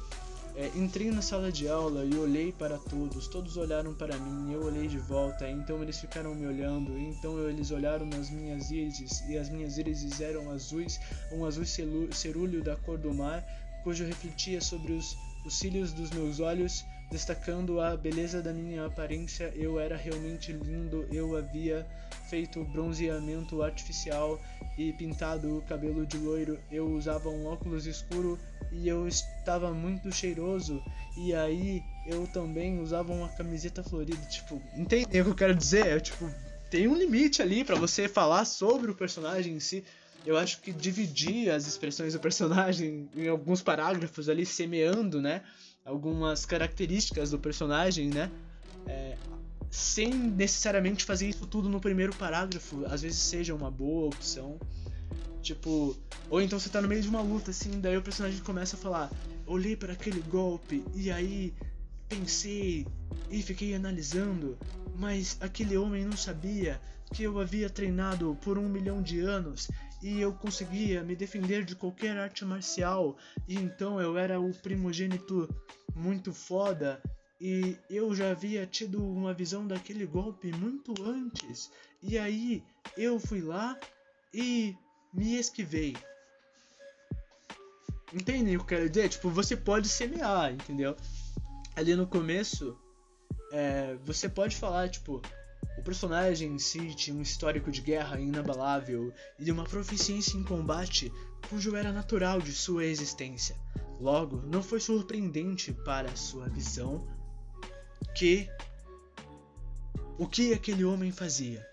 É, 0.54 0.70
entrei 0.74 1.10
na 1.10 1.22
sala 1.22 1.50
de 1.50 1.66
aula 1.66 2.04
e 2.04 2.14
olhei 2.18 2.52
para 2.52 2.76
todos. 2.76 3.28
Todos 3.28 3.56
olharam 3.56 3.94
para 3.94 4.18
mim, 4.18 4.52
eu 4.52 4.64
olhei 4.64 4.88
de 4.88 4.98
volta. 4.98 5.48
Então 5.48 5.80
eles 5.82 5.98
ficaram 5.98 6.34
me 6.34 6.46
olhando. 6.46 6.98
Então 6.98 7.38
eles 7.48 7.70
olharam 7.70 8.04
nas 8.04 8.30
minhas 8.30 8.70
íris 8.70 9.22
e 9.28 9.38
as 9.38 9.48
minhas 9.48 9.78
íris 9.78 10.20
eram 10.20 10.50
azuis, 10.50 11.00
um 11.30 11.44
azul 11.44 11.64
cerúleo 11.64 12.62
da 12.62 12.76
cor 12.76 12.98
do 12.98 13.14
mar, 13.14 13.44
cujo 13.84 14.04
refletia 14.04 14.60
sobre 14.60 14.92
os, 14.92 15.16
os 15.46 15.56
cílios 15.58 15.92
dos 15.92 16.10
meus 16.10 16.40
olhos, 16.40 16.84
destacando 17.12 17.78
a 17.78 17.94
beleza 17.94 18.42
da 18.42 18.52
minha 18.52 18.86
aparência. 18.86 19.52
Eu 19.54 19.78
era 19.78 19.96
realmente 19.96 20.50
lindo. 20.50 21.06
Eu 21.12 21.36
havia 21.36 21.86
feito 22.28 22.64
bronzeamento 22.64 23.62
artificial 23.62 24.40
e 24.78 24.92
pintado 24.94 25.58
o 25.58 25.62
cabelo 25.62 26.06
de 26.06 26.16
loiro. 26.16 26.58
Eu 26.70 26.88
usava 26.88 27.28
um 27.28 27.44
óculos 27.44 27.86
escuro 27.86 28.38
e 28.72 28.88
eu 28.88 29.06
estava 29.06 29.70
muito 29.72 30.10
cheiroso. 30.10 30.82
E 31.16 31.34
aí 31.34 31.82
eu 32.06 32.26
também 32.26 32.80
usava 32.80 33.12
uma 33.12 33.28
camiseta 33.28 33.84
florida. 33.84 34.26
Tipo, 34.26 34.60
entende 34.74 35.04
o 35.04 35.24
que 35.24 35.30
eu 35.30 35.34
quero 35.34 35.54
dizer? 35.54 35.86
É, 35.86 36.00
tipo, 36.00 36.28
tem 36.70 36.88
um 36.88 36.96
limite 36.96 37.42
ali 37.42 37.62
para 37.62 37.76
você 37.76 38.08
falar 38.08 38.46
sobre 38.46 38.90
o 38.90 38.94
personagem 38.94 39.54
em 39.54 39.60
si. 39.60 39.84
Eu 40.24 40.38
acho 40.38 40.60
que 40.60 40.72
dividir 40.72 41.50
as 41.50 41.66
expressões 41.66 42.14
do 42.14 42.20
personagem 42.20 43.08
em 43.14 43.28
alguns 43.28 43.60
parágrafos 43.60 44.28
ali, 44.28 44.46
semeando, 44.46 45.20
né? 45.20 45.42
Algumas 45.84 46.46
características 46.46 47.30
do 47.30 47.38
personagem, 47.38 48.08
né? 48.08 48.30
É, 48.86 49.16
sem 49.70 50.12
necessariamente 50.12 51.04
fazer 51.04 51.28
isso 51.28 51.46
tudo 51.46 51.68
no 51.68 51.80
primeiro 51.80 52.14
parágrafo, 52.14 52.84
às 52.86 53.02
vezes 53.02 53.18
seja 53.18 53.54
uma 53.54 53.70
boa 53.70 54.06
opção. 54.06 54.58
Tipo, 55.42 55.96
ou 56.30 56.40
então 56.40 56.58
você 56.58 56.68
tá 56.68 56.80
no 56.80 56.86
meio 56.86 57.02
de 57.02 57.08
uma 57.08 57.20
luta 57.20 57.50
assim, 57.50 57.80
daí 57.80 57.96
o 57.96 58.02
personagem 58.02 58.38
começa 58.40 58.76
a 58.76 58.78
falar: 58.78 59.10
"Olhei 59.46 59.74
para 59.74 59.92
aquele 59.92 60.20
golpe 60.20 60.84
e 60.94 61.10
aí 61.10 61.52
pensei 62.08 62.86
e 63.30 63.42
fiquei 63.42 63.74
analisando, 63.74 64.56
mas 64.96 65.36
aquele 65.40 65.76
homem 65.76 66.04
não 66.04 66.16
sabia 66.16 66.80
que 67.12 67.24
eu 67.24 67.40
havia 67.40 67.68
treinado 67.68 68.38
por 68.42 68.58
um 68.58 68.68
milhão 68.68 69.02
de 69.02 69.20
anos 69.20 69.68
e 70.02 70.20
eu 70.20 70.32
conseguia 70.32 71.02
me 71.02 71.14
defender 71.14 71.64
de 71.64 71.76
qualquer 71.76 72.16
arte 72.16 72.44
marcial, 72.44 73.16
e 73.46 73.54
então 73.54 74.00
eu 74.00 74.18
era 74.18 74.40
o 74.40 74.52
primogênito 74.52 75.48
muito 75.94 76.32
foda 76.32 77.00
e 77.40 77.76
eu 77.90 78.14
já 78.14 78.30
havia 78.30 78.64
tido 78.66 79.04
uma 79.04 79.34
visão 79.34 79.66
daquele 79.66 80.06
golpe 80.06 80.52
muito 80.52 80.94
antes. 81.02 81.72
E 82.00 82.16
aí 82.16 82.62
eu 82.96 83.18
fui 83.18 83.40
lá 83.40 83.76
e 84.32 84.76
me 85.12 85.36
esquivei. 85.36 85.96
Entende 88.12 88.56
o 88.56 88.58
que 88.58 88.74
eu 88.74 88.78
quero 88.78 88.90
dizer? 88.90 89.08
Tipo, 89.08 89.28
você 89.30 89.56
pode 89.56 89.88
semear, 89.88 90.52
entendeu? 90.52 90.96
Ali 91.74 91.96
no 91.96 92.06
começo, 92.06 92.78
é, 93.50 93.96
você 94.04 94.28
pode 94.28 94.54
falar, 94.54 94.88
tipo, 94.88 95.20
O 95.82 95.82
personagem 95.82 96.52
em 96.52 96.58
si 96.58 96.94
tinha 96.94 97.16
um 97.16 97.22
histórico 97.22 97.70
de 97.70 97.80
guerra 97.80 98.20
inabalável 98.20 99.12
e 99.38 99.44
de 99.44 99.50
uma 99.50 99.64
proficiência 99.64 100.36
em 100.36 100.44
combate 100.44 101.12
cujo 101.48 101.74
era 101.74 101.92
natural 101.92 102.40
de 102.40 102.52
sua 102.52 102.84
existência. 102.84 103.56
Logo, 104.00 104.42
não 104.46 104.62
foi 104.62 104.78
surpreendente 104.78 105.72
para 105.72 106.14
sua 106.14 106.48
visão 106.48 107.06
que 108.14 108.48
o 110.18 110.26
que 110.26 110.52
aquele 110.52 110.84
homem 110.84 111.10
fazia. 111.10 111.66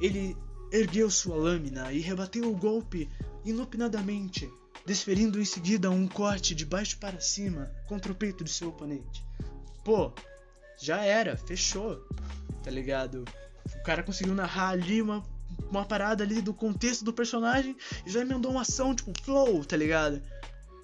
Ele 0.00 0.36
ergueu 0.72 1.10
sua 1.10 1.36
lâmina 1.36 1.92
e 1.92 1.98
rebateu 1.98 2.50
o 2.50 2.56
golpe 2.56 3.10
inopinadamente, 3.44 4.50
desferindo 4.86 5.40
em 5.40 5.44
seguida 5.44 5.90
um 5.90 6.08
corte 6.08 6.54
de 6.54 6.64
baixo 6.64 6.98
para 6.98 7.20
cima 7.20 7.70
contra 7.86 8.12
o 8.12 8.14
peito 8.14 8.44
de 8.44 8.50
seu 8.50 8.68
oponente. 8.68 9.22
Pô, 9.84 10.12
já 10.78 11.02
era, 11.02 11.36
fechou, 11.36 12.06
tá 12.68 12.70
ligado? 12.70 13.24
O 13.80 13.82
cara 13.82 14.02
conseguiu 14.02 14.34
narrar 14.34 14.68
ali 14.68 15.00
uma, 15.00 15.24
uma 15.70 15.86
parada 15.86 16.22
ali 16.22 16.42
do 16.42 16.52
contexto 16.52 17.02
do 17.02 17.14
personagem 17.14 17.74
e 18.04 18.10
já 18.10 18.20
emendou 18.20 18.50
uma 18.50 18.60
ação 18.60 18.94
tipo 18.94 19.10
flow, 19.22 19.64
tá 19.64 19.74
ligado? 19.74 20.20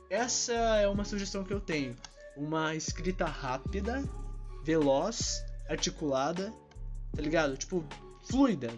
Essa 0.08 0.54
é 0.54 0.88
uma 0.88 1.04
sugestão 1.04 1.44
que 1.44 1.52
eu 1.52 1.60
tenho. 1.60 1.94
Uma 2.38 2.74
escrita 2.74 3.26
rápida, 3.26 4.02
veloz, 4.64 5.44
articulada, 5.68 6.50
tá 7.14 7.20
ligado? 7.20 7.54
Tipo, 7.54 7.84
fluida. 8.30 8.70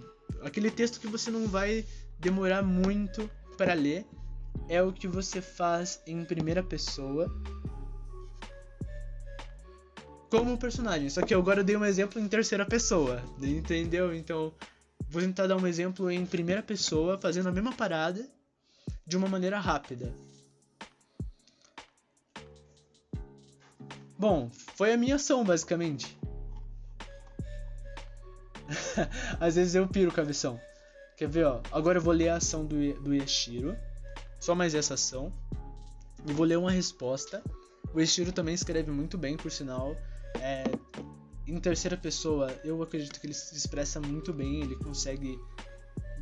Aquele 0.42 0.70
texto 0.70 0.98
que 0.98 1.06
você 1.06 1.30
não 1.30 1.46
vai 1.46 1.84
demorar 2.18 2.62
muito 2.62 3.30
para 3.56 3.72
ler 3.72 4.04
é 4.68 4.82
o 4.82 4.92
que 4.92 5.06
você 5.06 5.40
faz 5.40 6.02
em 6.08 6.24
primeira 6.24 6.62
pessoa 6.62 7.32
como 10.38 10.58
personagem. 10.58 11.08
Só 11.08 11.22
que 11.22 11.34
agora 11.34 11.60
eu 11.60 11.64
dei 11.64 11.76
um 11.76 11.84
exemplo 11.84 12.20
em 12.20 12.28
terceira 12.28 12.64
pessoa, 12.64 13.22
entendeu? 13.40 14.14
Então, 14.14 14.52
vou 15.08 15.22
tentar 15.22 15.46
dar 15.46 15.56
um 15.56 15.66
exemplo 15.66 16.10
em 16.10 16.24
primeira 16.26 16.62
pessoa, 16.62 17.18
fazendo 17.18 17.48
a 17.48 17.52
mesma 17.52 17.72
parada 17.72 18.26
de 19.06 19.16
uma 19.16 19.28
maneira 19.28 19.58
rápida. 19.58 20.12
Bom, 24.18 24.50
foi 24.74 24.92
a 24.92 24.96
minha 24.96 25.16
ação, 25.16 25.44
basicamente. 25.44 26.16
Às 29.38 29.56
vezes 29.56 29.74
eu 29.74 29.86
piro 29.86 30.10
cabeção. 30.10 30.58
Quer 31.16 31.28
ver, 31.28 31.44
ó? 31.44 31.60
Agora 31.70 31.98
eu 31.98 32.02
vou 32.02 32.12
ler 32.12 32.30
a 32.30 32.36
ação 32.36 32.64
do, 32.64 32.76
do 33.00 33.14
Yashiro. 33.14 33.76
Só 34.40 34.54
mais 34.54 34.74
essa 34.74 34.94
ação. 34.94 35.32
E 36.26 36.32
vou 36.32 36.46
ler 36.46 36.56
uma 36.56 36.70
resposta. 36.70 37.42
O 37.92 38.00
Yashiro 38.00 38.32
também 38.32 38.54
escreve 38.54 38.90
muito 38.90 39.16
bem, 39.16 39.36
por 39.36 39.50
sinal. 39.50 39.96
É, 40.40 40.64
em 41.46 41.58
terceira 41.60 41.96
pessoa, 41.96 42.50
eu 42.64 42.82
acredito 42.82 43.20
que 43.20 43.26
ele 43.26 43.34
se 43.34 43.56
expressa 43.56 44.00
muito 44.00 44.32
bem. 44.32 44.62
Ele 44.62 44.76
consegue 44.76 45.38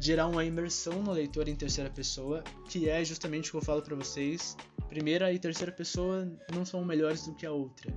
gerar 0.00 0.27
uma 0.27 0.44
imersão 0.44 1.03
no 1.03 1.12
leitor 1.12 1.48
em 1.48 1.57
terceira 1.57 1.90
pessoa, 1.90 2.42
que 2.68 2.88
é 2.88 3.05
justamente 3.05 3.48
o 3.48 3.53
que 3.53 3.57
eu 3.57 3.62
falo 3.62 3.83
para 3.83 3.96
vocês. 3.96 4.57
Primeira 4.88 5.33
e 5.33 5.38
terceira 5.38 5.72
pessoa 5.72 6.31
não 6.53 6.64
são 6.64 6.85
melhores 6.85 7.24
do 7.27 7.35
que 7.35 7.46
a 7.46 7.53
outra, 7.53 7.92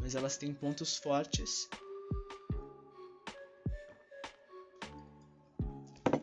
mas 0.00 0.14
elas 0.14 0.36
têm 0.36 0.52
pontos 0.52 0.96
fortes 0.96 1.68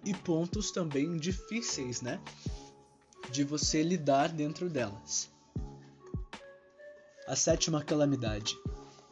e 0.06 0.14
pontos 0.14 0.72
também 0.72 1.18
difíceis, 1.18 2.02
né? 2.02 2.22
De 3.32 3.44
você 3.44 3.82
lidar 3.82 4.30
dentro 4.30 4.70
delas. 4.70 5.32
A 7.28 7.36
sétima 7.36 7.84
calamidade. 7.84 8.56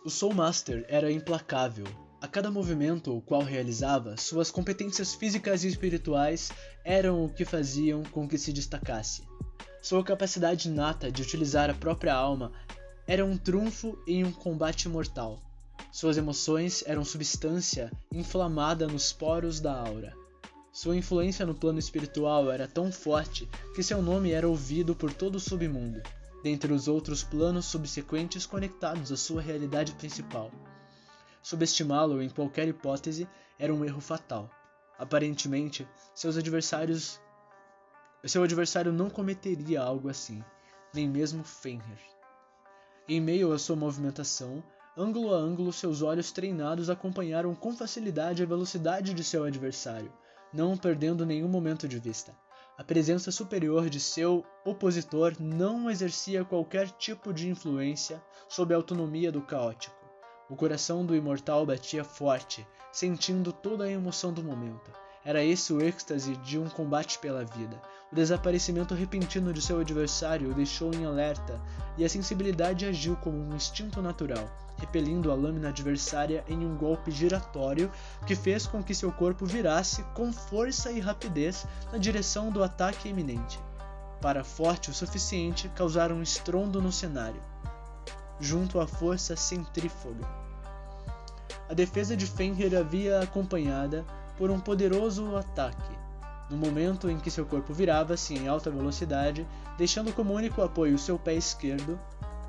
O 0.03 0.09
Soul 0.09 0.33
Master 0.33 0.83
era 0.87 1.11
implacável. 1.11 1.85
A 2.19 2.27
cada 2.27 2.49
movimento 2.49 3.15
o 3.15 3.21
qual 3.21 3.43
realizava, 3.43 4.17
suas 4.17 4.49
competências 4.49 5.13
físicas 5.13 5.63
e 5.63 5.67
espirituais 5.67 6.51
eram 6.83 7.23
o 7.23 7.29
que 7.29 7.45
faziam 7.45 8.01
com 8.01 8.27
que 8.27 8.35
se 8.35 8.51
destacasse. 8.51 9.21
Sua 9.79 10.03
capacidade 10.03 10.69
inata 10.69 11.11
de 11.11 11.21
utilizar 11.21 11.69
a 11.69 11.75
própria 11.75 12.15
alma 12.15 12.51
era 13.05 13.23
um 13.23 13.37
trunfo 13.37 13.95
em 14.07 14.23
um 14.23 14.31
combate 14.31 14.89
mortal. 14.89 15.39
Suas 15.91 16.17
emoções 16.17 16.83
eram 16.87 17.05
substância 17.05 17.91
inflamada 18.11 18.87
nos 18.87 19.13
poros 19.13 19.59
da 19.59 19.71
aura. 19.71 20.15
Sua 20.73 20.97
influência 20.97 21.45
no 21.45 21.53
plano 21.53 21.77
espiritual 21.77 22.51
era 22.51 22.67
tão 22.67 22.91
forte 22.91 23.47
que 23.75 23.83
seu 23.83 24.01
nome 24.01 24.31
era 24.31 24.49
ouvido 24.49 24.95
por 24.95 25.13
todo 25.13 25.35
o 25.35 25.39
submundo, 25.39 26.01
dentre 26.43 26.73
os 26.73 26.88
outros 26.88 27.23
planos 27.23 27.65
subsequentes 27.65 28.45
conectados 28.45 29.12
à 29.12 29.17
sua 29.17 29.41
realidade 29.41 29.93
principal. 29.93 30.51
Subestimá-lo 31.41 32.21
em 32.21 32.30
qualquer 32.30 32.67
hipótese 32.67 33.27
era 33.58 33.73
um 33.73 33.84
erro 33.84 34.01
fatal. 34.01 34.49
Aparentemente, 34.97 35.88
seus 36.13 36.38
adversários 36.38 37.19
seu 38.23 38.43
adversário 38.43 38.93
não 38.93 39.10
cometeria 39.10 39.82
algo 39.82 40.08
assim, 40.08 40.43
nem 40.93 41.10
mesmo 41.10 41.43
Fenrir. 41.43 41.99
Em 43.10 43.19
meio 43.19 43.51
à 43.51 43.58
sua 43.58 43.75
movimentação, 43.75 44.63
ângulo 44.95 45.34
a 45.34 45.38
ângulo, 45.38 45.73
seus 45.73 46.04
olhos 46.04 46.32
treinados 46.32 46.88
acompanharam 46.88 47.56
com 47.56 47.75
facilidade 47.75 48.43
a 48.43 48.45
velocidade 48.45 49.15
de 49.15 49.23
seu 49.23 49.43
adversário, 49.43 50.13
não 50.54 50.77
perdendo 50.77 51.25
nenhum 51.25 51.47
momento 51.47 51.88
de 51.88 51.97
vista. 51.97 52.36
A 52.81 52.83
presença 52.83 53.31
superior 53.31 53.91
de 53.91 53.99
seu 53.99 54.43
opositor 54.65 55.35
não 55.39 55.87
exercia 55.87 56.43
qualquer 56.43 56.89
tipo 56.89 57.31
de 57.31 57.47
influência 57.47 58.19
sobre 58.49 58.73
a 58.73 58.77
autonomia 58.77 59.31
do 59.31 59.39
caótico. 59.39 59.95
O 60.49 60.55
coração 60.55 61.05
do 61.05 61.15
imortal 61.15 61.63
batia 61.63 62.03
forte, 62.03 62.67
sentindo 62.91 63.53
toda 63.53 63.83
a 63.83 63.91
emoção 63.91 64.33
do 64.33 64.43
momento. 64.43 64.91
Era 65.23 65.43
esse 65.43 65.71
o 65.71 65.79
êxtase 65.79 66.36
de 66.38 66.57
um 66.57 66.67
combate 66.67 67.19
pela 67.19 67.45
vida. 67.45 67.79
O 68.12 68.15
desaparecimento 68.15 68.95
repentino 68.95 69.53
de 69.53 69.62
seu 69.62 69.79
adversário 69.79 70.49
o 70.49 70.53
deixou 70.53 70.91
em 70.93 71.05
alerta, 71.05 71.62
e 71.95 72.03
a 72.03 72.10
sensibilidade 72.10 72.86
agiu 72.86 73.15
como 73.17 73.38
um 73.38 73.55
instinto 73.55 74.01
natural, 74.01 74.49
repelindo 74.77 75.31
a 75.31 75.36
lâmina 75.36 75.69
adversária 75.69 76.43
em 76.47 76.65
um 76.65 76.75
golpe 76.75 77.12
giratório 77.12 77.91
que 78.25 78.36
fez 78.36 78.65
com 78.65 78.84
que 78.84 78.95
seu 78.95 79.12
corpo 79.12 79.45
virasse 79.45 80.03
com 80.15 80.34
força 80.34 80.91
e 80.91 80.99
rapidez 80.99 81.67
na 81.91 81.99
direção 81.99 82.49
do 82.49 82.63
ataque 82.63 83.07
iminente, 83.07 83.60
para 84.19 84.43
forte 84.43 84.89
o 84.89 84.93
suficiente 84.93 85.69
causar 85.69 86.12
um 86.12 86.23
estrondo 86.23 86.81
no 86.81 86.91
cenário, 86.91 87.41
junto 88.39 88.79
à 88.79 88.88
força 88.88 89.36
centrífuga. 89.36 90.27
A 91.69 91.75
defesa 91.75 92.17
de 92.17 92.25
Fenrir 92.25 92.75
havia 92.75 93.21
acompanhada 93.21 94.03
por 94.41 94.49
um 94.49 94.60
poderoso 94.60 95.38
ataque. 95.38 95.95
No 96.49 96.58
momento 96.58 97.08
em 97.08 97.19
que 97.19 97.30
seu 97.30 97.45
corpo 97.45 97.75
virava-se 97.75 98.34
em 98.34 98.47
alta 98.47 98.71
velocidade, 98.71 99.47
deixando 99.77 100.12
como 100.12 100.34
único 100.34 100.63
apoio 100.63 100.97
seu 100.97 101.19
pé 101.19 101.36
esquerdo, 101.36 101.99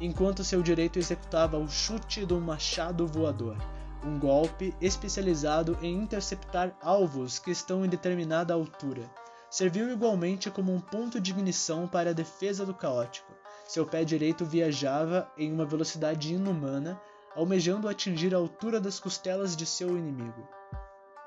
enquanto 0.01 0.43
seu 0.43 0.63
direito 0.63 0.99
executava 0.99 1.59
o 1.59 1.69
chute 1.69 2.25
do 2.25 2.41
machado 2.41 3.07
voador, 3.07 3.59
um 4.03 4.19
golpe 4.19 4.75
especializado 4.81 5.77
em 5.83 5.95
interceptar 5.99 6.75
alvos 6.81 7.39
que 7.39 7.51
estão 7.51 7.85
em 7.85 7.91
determinada 7.91 8.55
altura. 8.55 9.03
Serviu 9.51 9.93
igualmente 9.93 10.51
como 10.51 10.75
um 10.75 10.81
ponto 10.81 11.21
de 11.21 11.31
ignição 11.31 11.87
para 11.87 12.09
a 12.09 12.15
defesa 12.15 12.65
do 12.65 12.73
caótico. 12.73 13.35
Seu 13.69 13.85
pé 13.85 14.03
direito 14.03 14.47
viajava 14.47 15.31
em 15.37 15.53
uma 15.53 15.67
velocidade 15.67 16.33
inumana, 16.33 16.99
almejando 17.37 17.87
atingir 17.87 18.35
a 18.35 18.39
altura 18.39 18.81
das 18.81 18.99
costelas 18.99 19.55
de 19.55 19.67
seu 19.67 19.91
inimigo. 19.91 20.49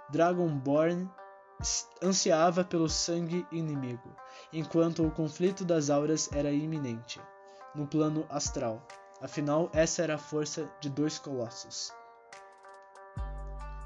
Dragonborn 0.09 1.09
ansiava 2.03 2.63
pelo 2.63 2.89
sangue 2.89 3.45
inimigo, 3.51 4.15
enquanto 4.51 5.05
o 5.05 5.11
conflito 5.11 5.63
das 5.63 5.89
auras 5.89 6.29
era 6.31 6.51
iminente, 6.51 7.19
no 7.73 7.87
plano 7.87 8.25
astral. 8.29 8.85
Afinal, 9.21 9.69
essa 9.73 10.03
era 10.03 10.15
a 10.15 10.19
força 10.19 10.69
de 10.81 10.89
dois 10.89 11.17
colossos. 11.17 11.91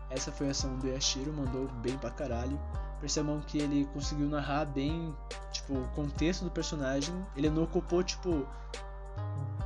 Essa 0.10 0.32
foi 0.32 0.48
a 0.48 0.52
ação 0.52 0.76
do 0.78 0.88
Yashiro, 0.88 1.32
mandou 1.32 1.68
bem 1.68 1.98
pra 1.98 2.10
caralho. 2.10 2.60
Percebam 3.00 3.40
que 3.42 3.60
ele 3.60 3.86
conseguiu 3.94 4.28
narrar 4.28 4.66
bem, 4.66 5.16
tipo, 5.52 5.76
o 5.76 5.88
contexto 5.90 6.44
do 6.44 6.52
personagem. 6.52 7.16
Ele 7.36 7.50
não 7.50 7.64
ocupou, 7.64 8.04
tipo, 8.04 8.46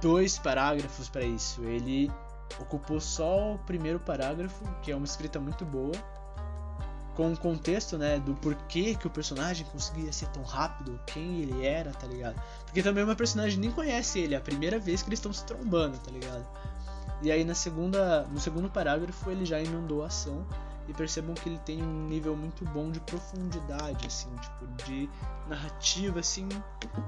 dois 0.01 0.37
parágrafos 0.37 1.07
para 1.07 1.23
isso. 1.23 1.63
Ele 1.63 2.11
ocupou 2.59 2.99
só 2.99 3.53
o 3.53 3.59
primeiro 3.59 3.99
parágrafo, 3.99 4.63
que 4.81 4.91
é 4.91 4.95
uma 4.95 5.05
escrita 5.05 5.39
muito 5.39 5.65
boa, 5.65 5.93
com 7.15 7.31
o 7.31 7.37
contexto, 7.37 7.97
né, 7.97 8.19
do 8.19 8.35
porquê 8.35 8.95
que 8.95 9.07
o 9.07 9.09
personagem 9.09 9.65
conseguia 9.67 10.11
ser 10.11 10.27
tão 10.27 10.43
rápido, 10.43 10.99
quem 11.05 11.41
ele 11.41 11.65
era, 11.65 11.91
tá 11.91 12.07
ligado? 12.07 12.41
Porque 12.65 12.81
também 12.81 13.03
uma 13.03 13.15
personagem 13.15 13.59
nem 13.59 13.71
conhece 13.71 14.19
ele, 14.19 14.33
é 14.33 14.37
a 14.37 14.41
primeira 14.41 14.79
vez 14.79 15.01
que 15.01 15.09
eles 15.09 15.19
estão 15.19 15.31
se 15.31 15.45
trombando, 15.45 15.97
tá 15.99 16.11
ligado? 16.11 16.45
E 17.21 17.31
aí 17.31 17.43
na 17.43 17.55
segunda, 17.55 18.23
no 18.23 18.39
segundo 18.39 18.69
parágrafo 18.69 19.29
ele 19.29 19.45
já 19.45 19.61
inundou 19.61 20.03
a 20.03 20.07
ação 20.07 20.45
e 20.87 20.93
percebam 20.93 21.33
que 21.33 21.47
ele 21.47 21.59
tem 21.59 21.81
um 21.81 22.07
nível 22.07 22.35
muito 22.35 22.65
bom 22.65 22.91
de 22.91 22.99
profundidade, 22.99 24.05
assim, 24.05 24.29
tipo, 24.35 24.67
de 24.83 25.09
narrativa, 25.47 26.19
assim, 26.19 26.49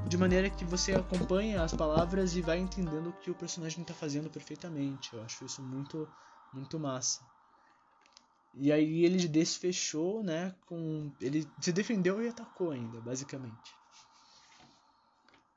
de 0.07 0.17
maneira 0.17 0.49
que 0.49 0.63
você 0.63 0.93
acompanha 0.93 1.61
as 1.61 1.73
palavras 1.73 2.35
e 2.35 2.41
vai 2.41 2.57
entendendo 2.59 3.07
o 3.07 3.13
que 3.13 3.29
o 3.29 3.35
personagem 3.35 3.81
está 3.81 3.93
fazendo 3.93 4.29
perfeitamente. 4.29 5.13
Eu 5.13 5.23
acho 5.23 5.43
isso 5.43 5.61
muito, 5.61 6.07
muito 6.53 6.79
massa. 6.79 7.21
E 8.57 8.71
aí 8.71 9.03
ele 9.03 9.27
desfechou, 9.27 10.23
né? 10.23 10.55
Com 10.65 11.11
ele 11.19 11.47
se 11.59 11.73
defendeu 11.73 12.23
e 12.23 12.29
atacou 12.29 12.71
ainda, 12.71 13.01
basicamente. 13.01 13.75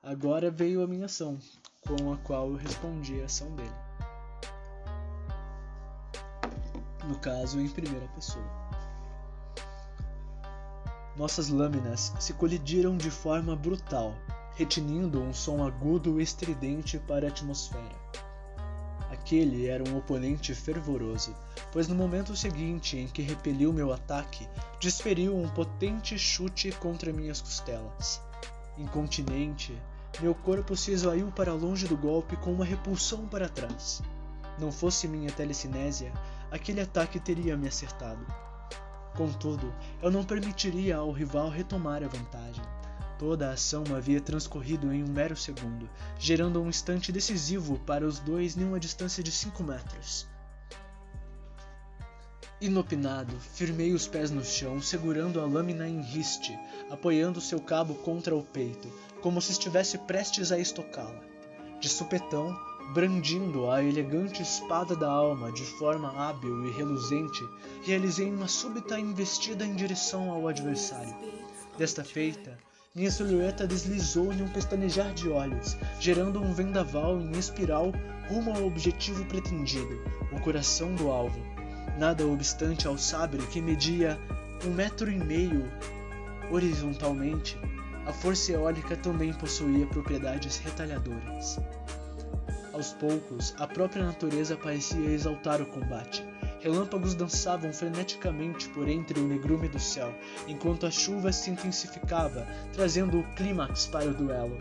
Agora 0.03 0.51
veio 0.51 0.83
a 0.83 0.87
minha 0.87 1.07
ação, 1.07 1.39
com 1.87 2.13
a 2.13 2.17
qual 2.19 2.51
eu 2.51 2.57
respondi 2.57 3.21
a 3.21 3.27
ação 3.27 3.55
dele. 3.55 3.75
No 7.07 7.19
caso, 7.21 7.61
em 7.61 7.69
primeira 7.69 8.09
pessoa. 8.09 8.45
Nossas 11.17 11.49
lâminas 11.49 12.13
se 12.21 12.33
colidiram 12.33 12.97
de 12.97 13.11
forma 13.11 13.57
brutal, 13.57 14.15
retinindo 14.55 15.21
um 15.21 15.33
som 15.33 15.65
agudo 15.65 16.21
e 16.21 16.23
estridente 16.23 16.99
para 16.99 17.27
a 17.27 17.31
atmosfera. 17.31 18.28
Aquele 19.29 19.67
era 19.67 19.87
um 19.87 19.99
oponente 19.99 20.55
fervoroso, 20.55 21.37
pois 21.71 21.87
no 21.87 21.95
momento 21.95 22.35
seguinte 22.35 22.97
em 22.97 23.07
que 23.07 23.21
repeliu 23.21 23.75
meu 23.75 23.93
ataque, 23.93 24.49
desferiu 24.81 25.37
um 25.37 25.47
potente 25.51 26.19
chute 26.19 26.73
contra 26.73 27.13
minhas 27.13 27.39
costelas. 27.39 28.23
Incontinente, 28.79 29.77
meu 30.19 30.35
corpo 30.35 30.75
se 30.75 30.93
esvaiu 30.93 31.31
para 31.31 31.53
longe 31.53 31.87
do 31.87 31.95
golpe 31.95 32.39
com 32.39 32.55
uma 32.55 32.65
repulsão 32.65 33.29
para 33.29 33.51
trás. 33.51 34.01
Não 34.59 34.73
fosse 34.73 35.07
minha 35.07 35.31
telecinésia, 35.31 36.11
aquele 36.51 36.81
ataque 36.81 37.21
teria 37.21 37.55
me 37.55 37.69
acertado. 37.69 38.25
Contudo, 39.15 39.75
eu 40.01 40.11
não 40.11 40.25
permitiria 40.25 40.97
ao 40.97 41.13
rival 41.13 41.51
retomar 41.51 42.03
a 42.03 42.09
vantagem. 42.09 42.65
Toda 43.19 43.49
a 43.49 43.53
ação 43.55 43.83
havia 43.97 44.21
transcorrido 44.21 44.93
em 44.93 45.03
um 45.03 45.09
mero 45.09 45.37
segundo, 45.37 45.91
gerando 46.19 46.63
um 46.63 46.69
instante 46.69 47.11
decisivo 47.11 47.79
para 47.81 48.07
os 48.07 48.21
dois 48.21 48.57
em 48.57 48.63
uma 48.65 48.79
distância 48.79 49.23
de 49.25 49.33
5 49.33 49.63
metros. 49.65 50.29
Inopinado, 52.61 53.39
firmei 53.39 53.93
os 53.93 54.07
pés 54.07 54.31
no 54.31 54.45
chão, 54.45 54.81
segurando 54.81 55.41
a 55.41 55.47
lâmina 55.47 55.89
em 55.89 56.01
riste, 56.01 56.59
apoiando 56.91 57.41
seu 57.41 57.61
cabo 57.61 57.95
contra 57.97 58.35
o 58.35 58.43
peito, 58.43 58.89
como 59.21 59.41
se 59.41 59.53
estivesse 59.53 59.99
prestes 59.99 60.51
a 60.51 60.59
estocá-la. 60.59 61.23
De 61.81 61.89
supetão, 61.89 62.57
brandindo 62.93 63.71
a 63.71 63.83
elegante 63.83 64.43
espada 64.43 64.97
da 64.97 65.09
alma 65.11 65.53
de 65.53 65.65
forma 65.65 66.09
hábil 66.11 66.67
e 66.67 66.73
reluzente, 66.73 67.45
realizei 67.85 68.29
uma 68.29 68.49
súbita 68.49 68.99
investida 68.99 69.65
em 69.65 69.77
direção 69.77 70.31
ao 70.31 70.49
adversário. 70.49 71.15
Desta 71.77 72.03
feita, 72.03 72.59
minha 72.95 73.11
silhueta 73.11 73.67
deslizou 73.67 74.33
em 74.33 74.43
um 74.43 74.49
pestanejar 74.49 75.13
de 75.15 75.29
olhos, 75.29 75.77
gerando 76.01 76.41
um 76.41 76.53
vendaval 76.53 77.21
em 77.21 77.33
espiral 77.33 77.93
rumo 78.29 78.53
ao 78.53 78.67
objetivo 78.67 79.25
pretendido, 79.27 80.03
o 80.33 80.41
coração 80.41 80.95
do 80.95 81.11
alvo 81.11 81.59
nada 81.99 82.25
obstante 82.25 82.87
ao 82.87 82.97
sabre 82.97 83.45
que 83.49 83.61
media 83.61 84.19
um 84.65 84.71
metro 84.71 85.11
e 85.11 85.19
meio 85.19 85.71
horizontalmente, 86.51 87.59
a 88.07 88.13
força 88.13 88.53
eólica 88.53 88.97
também 88.97 89.33
possuía 89.33 89.87
propriedades 89.87 90.59
retalhadoras. 90.59 91.59
Aos 92.73 92.93
poucos, 92.95 93.55
a 93.59 93.67
própria 93.67 94.05
natureza 94.05 94.57
parecia 94.57 95.11
exaltar 95.11 95.61
o 95.61 95.67
combate. 95.67 96.25
Relâmpagos 96.61 97.15
dançavam 97.15 97.73
freneticamente 97.73 98.69
por 98.71 98.89
entre 98.89 99.21
o 99.21 99.29
negrume 99.29 99.69
do 99.69 99.79
céu, 99.79 100.13
enquanto 100.49 100.87
a 100.87 100.91
chuva 100.91 101.31
se 101.31 101.51
intensificava, 101.51 102.47
trazendo 102.73 103.21
o 103.21 103.25
clímax 103.35 103.87
para 103.87 104.11
o 104.11 104.15
duelo. 104.15 104.59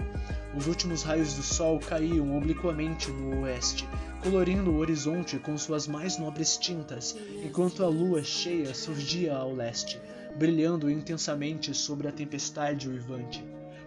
Os 0.55 0.67
últimos 0.67 1.01
raios 1.01 1.33
do 1.33 1.41
sol 1.41 1.79
caíam 1.79 2.37
obliquamente 2.37 3.09
no 3.09 3.41
oeste, 3.41 3.87
colorindo 4.21 4.71
o 4.71 4.77
horizonte 4.77 5.39
com 5.39 5.57
suas 5.57 5.87
mais 5.87 6.19
nobres 6.19 6.57
tintas, 6.57 7.15
enquanto 7.43 7.83
a 7.83 7.87
lua 7.87 8.23
cheia 8.23 8.73
surgia 8.75 9.35
ao 9.35 9.53
leste, 9.53 9.99
brilhando 10.35 10.91
intensamente 10.91 11.73
sobre 11.73 12.07
a 12.07 12.11
tempestade 12.11 12.87
uivante. 12.87 13.43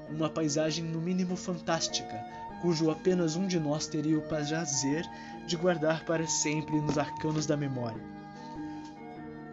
Uma 0.08 0.28
paisagem 0.28 0.84
no 0.84 1.00
mínimo 1.00 1.36
fantástica, 1.36 2.20
cujo 2.60 2.90
apenas 2.90 3.36
um 3.36 3.46
de 3.46 3.58
nós 3.58 3.86
teria 3.86 4.18
o 4.18 4.22
prazer 4.22 5.04
de 5.50 5.56
guardar 5.56 6.04
para 6.04 6.26
sempre 6.28 6.80
nos 6.80 6.96
arcanos 6.96 7.44
da 7.44 7.56
memória. 7.56 8.00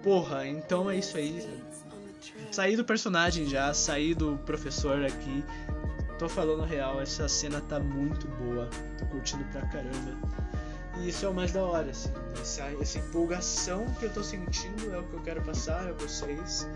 Porra, 0.04 0.48
então 0.48 0.90
é 0.90 0.98
isso 0.98 1.18
aí. 1.18 1.44
Saí 2.52 2.78
do 2.78 2.86
personagem 2.86 3.48
já, 3.48 3.74
saí 3.74 4.14
do 4.14 4.38
professor 4.46 5.04
aqui. 5.04 5.44
Tô 6.20 6.30
falando 6.30 6.64
real, 6.64 7.02
essa 7.02 7.28
cena 7.28 7.60
tá 7.62 7.80
muito 7.80 8.28
boa. 8.28 8.70
Tô 9.00 9.06
curtindo 9.08 9.44
pra 9.46 9.62
caramba. 9.68 10.16
E 11.00 11.10
isso 11.10 11.26
é 11.26 11.30
o 11.30 11.34
mais 11.34 11.52
da 11.52 11.64
hora, 11.64 11.90
assim. 11.90 12.12
Essa, 12.40 12.64
essa 12.80 13.00
empolgação 13.00 13.86
que 14.00 14.06
eu 14.06 14.14
tô 14.14 14.24
sentindo 14.24 14.94
é 14.94 15.00
o 15.00 15.04
que 15.04 15.14
eu 15.14 15.22
quero 15.22 15.42
passar 15.42 15.90
a 15.90 15.94
vocês. 15.94 16.68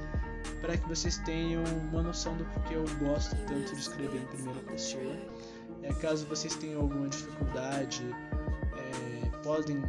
Para 0.61 0.77
que 0.77 0.87
vocês 0.89 1.17
tenham 1.19 1.63
uma 1.91 2.01
noção 2.01 2.35
do 2.37 2.45
porquê 2.45 2.73
eu 2.73 2.85
gosto 2.99 3.35
tanto 3.47 3.75
de 3.75 3.81
escrever 3.81 4.19
em 4.19 4.25
primeira 4.25 4.59
pessoa. 4.61 5.15
É, 5.83 5.93
caso 5.93 6.25
vocês 6.25 6.55
tenham 6.55 6.81
alguma 6.81 7.07
dificuldade, 7.07 8.03
podem 9.43 9.83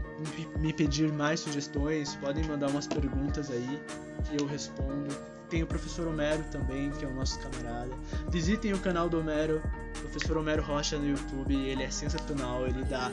me 0.59 0.73
pedir 0.73 1.13
mais 1.13 1.41
sugestões, 1.41 2.15
podem 2.17 2.45
mandar 2.45 2.69
umas 2.69 2.87
perguntas 2.87 3.51
aí 3.51 3.81
que 4.29 4.41
eu 4.41 4.47
respondo. 4.47 5.15
Tem 5.49 5.63
o 5.63 5.67
professor 5.67 6.09
Homero 6.09 6.43
também, 6.51 6.91
que 6.93 7.05
é 7.05 7.09
o 7.09 7.15
nosso 7.15 7.39
camarada. 7.39 7.91
Visitem 8.31 8.73
o 8.73 8.79
canal 8.79 9.09
do 9.09 9.21
Homero, 9.21 9.63
professor 10.01 10.39
Homero 10.39 10.63
Rocha 10.63 10.99
no 10.99 11.07
YouTube, 11.07 11.55
ele 11.55 11.83
é 11.83 11.91
sensacional, 11.91 12.67
ele 12.67 12.83
dá 12.85 13.13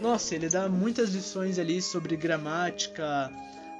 nossa, 0.00 0.34
ele 0.34 0.48
dá 0.48 0.68
muitas 0.68 1.10
lições 1.10 1.58
ali 1.58 1.80
sobre 1.80 2.16
gramática, 2.16 3.30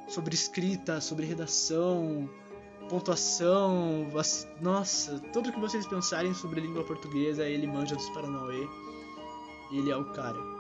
sobre 0.08 0.34
escrita, 0.34 1.00
sobre 1.00 1.26
redação, 1.26 2.28
pontuação. 2.88 4.08
Nossa, 4.60 5.18
tudo 5.32 5.52
que 5.52 5.60
vocês 5.60 5.86
pensarem 5.86 6.32
sobre 6.34 6.60
língua 6.60 6.84
portuguesa, 6.84 7.44
ele 7.44 7.66
manja 7.66 7.94
dos 7.94 8.08
Paranauê. 8.10 8.66
Ele 9.72 9.90
é 9.90 9.96
o 9.96 10.04
cara. 10.12 10.55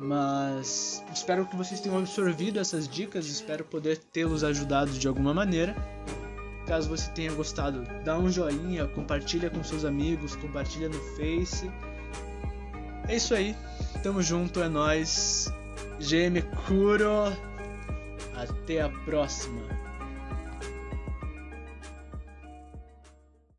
Mas 0.00 1.02
espero 1.12 1.44
que 1.46 1.56
vocês 1.56 1.80
tenham 1.80 1.98
absorvido 1.98 2.60
essas 2.60 2.88
dicas, 2.88 3.26
espero 3.26 3.64
poder 3.64 3.98
tê-los 3.98 4.44
ajudado 4.44 4.92
de 4.92 5.08
alguma 5.08 5.34
maneira. 5.34 5.74
Caso 6.66 6.88
você 6.88 7.10
tenha 7.10 7.32
gostado, 7.32 7.82
dá 8.04 8.16
um 8.16 8.30
joinha, 8.30 8.86
compartilha 8.86 9.50
com 9.50 9.64
seus 9.64 9.84
amigos, 9.84 10.36
compartilha 10.36 10.88
no 10.88 11.00
Face. 11.16 11.70
É 13.08 13.16
isso 13.16 13.34
aí. 13.34 13.56
Tamo 14.02 14.22
junto, 14.22 14.62
é 14.62 14.68
nóis. 14.68 15.52
GM 15.98 16.42
Kuro. 16.66 17.32
Até 18.36 18.82
a 18.82 18.88
próxima. 18.90 19.62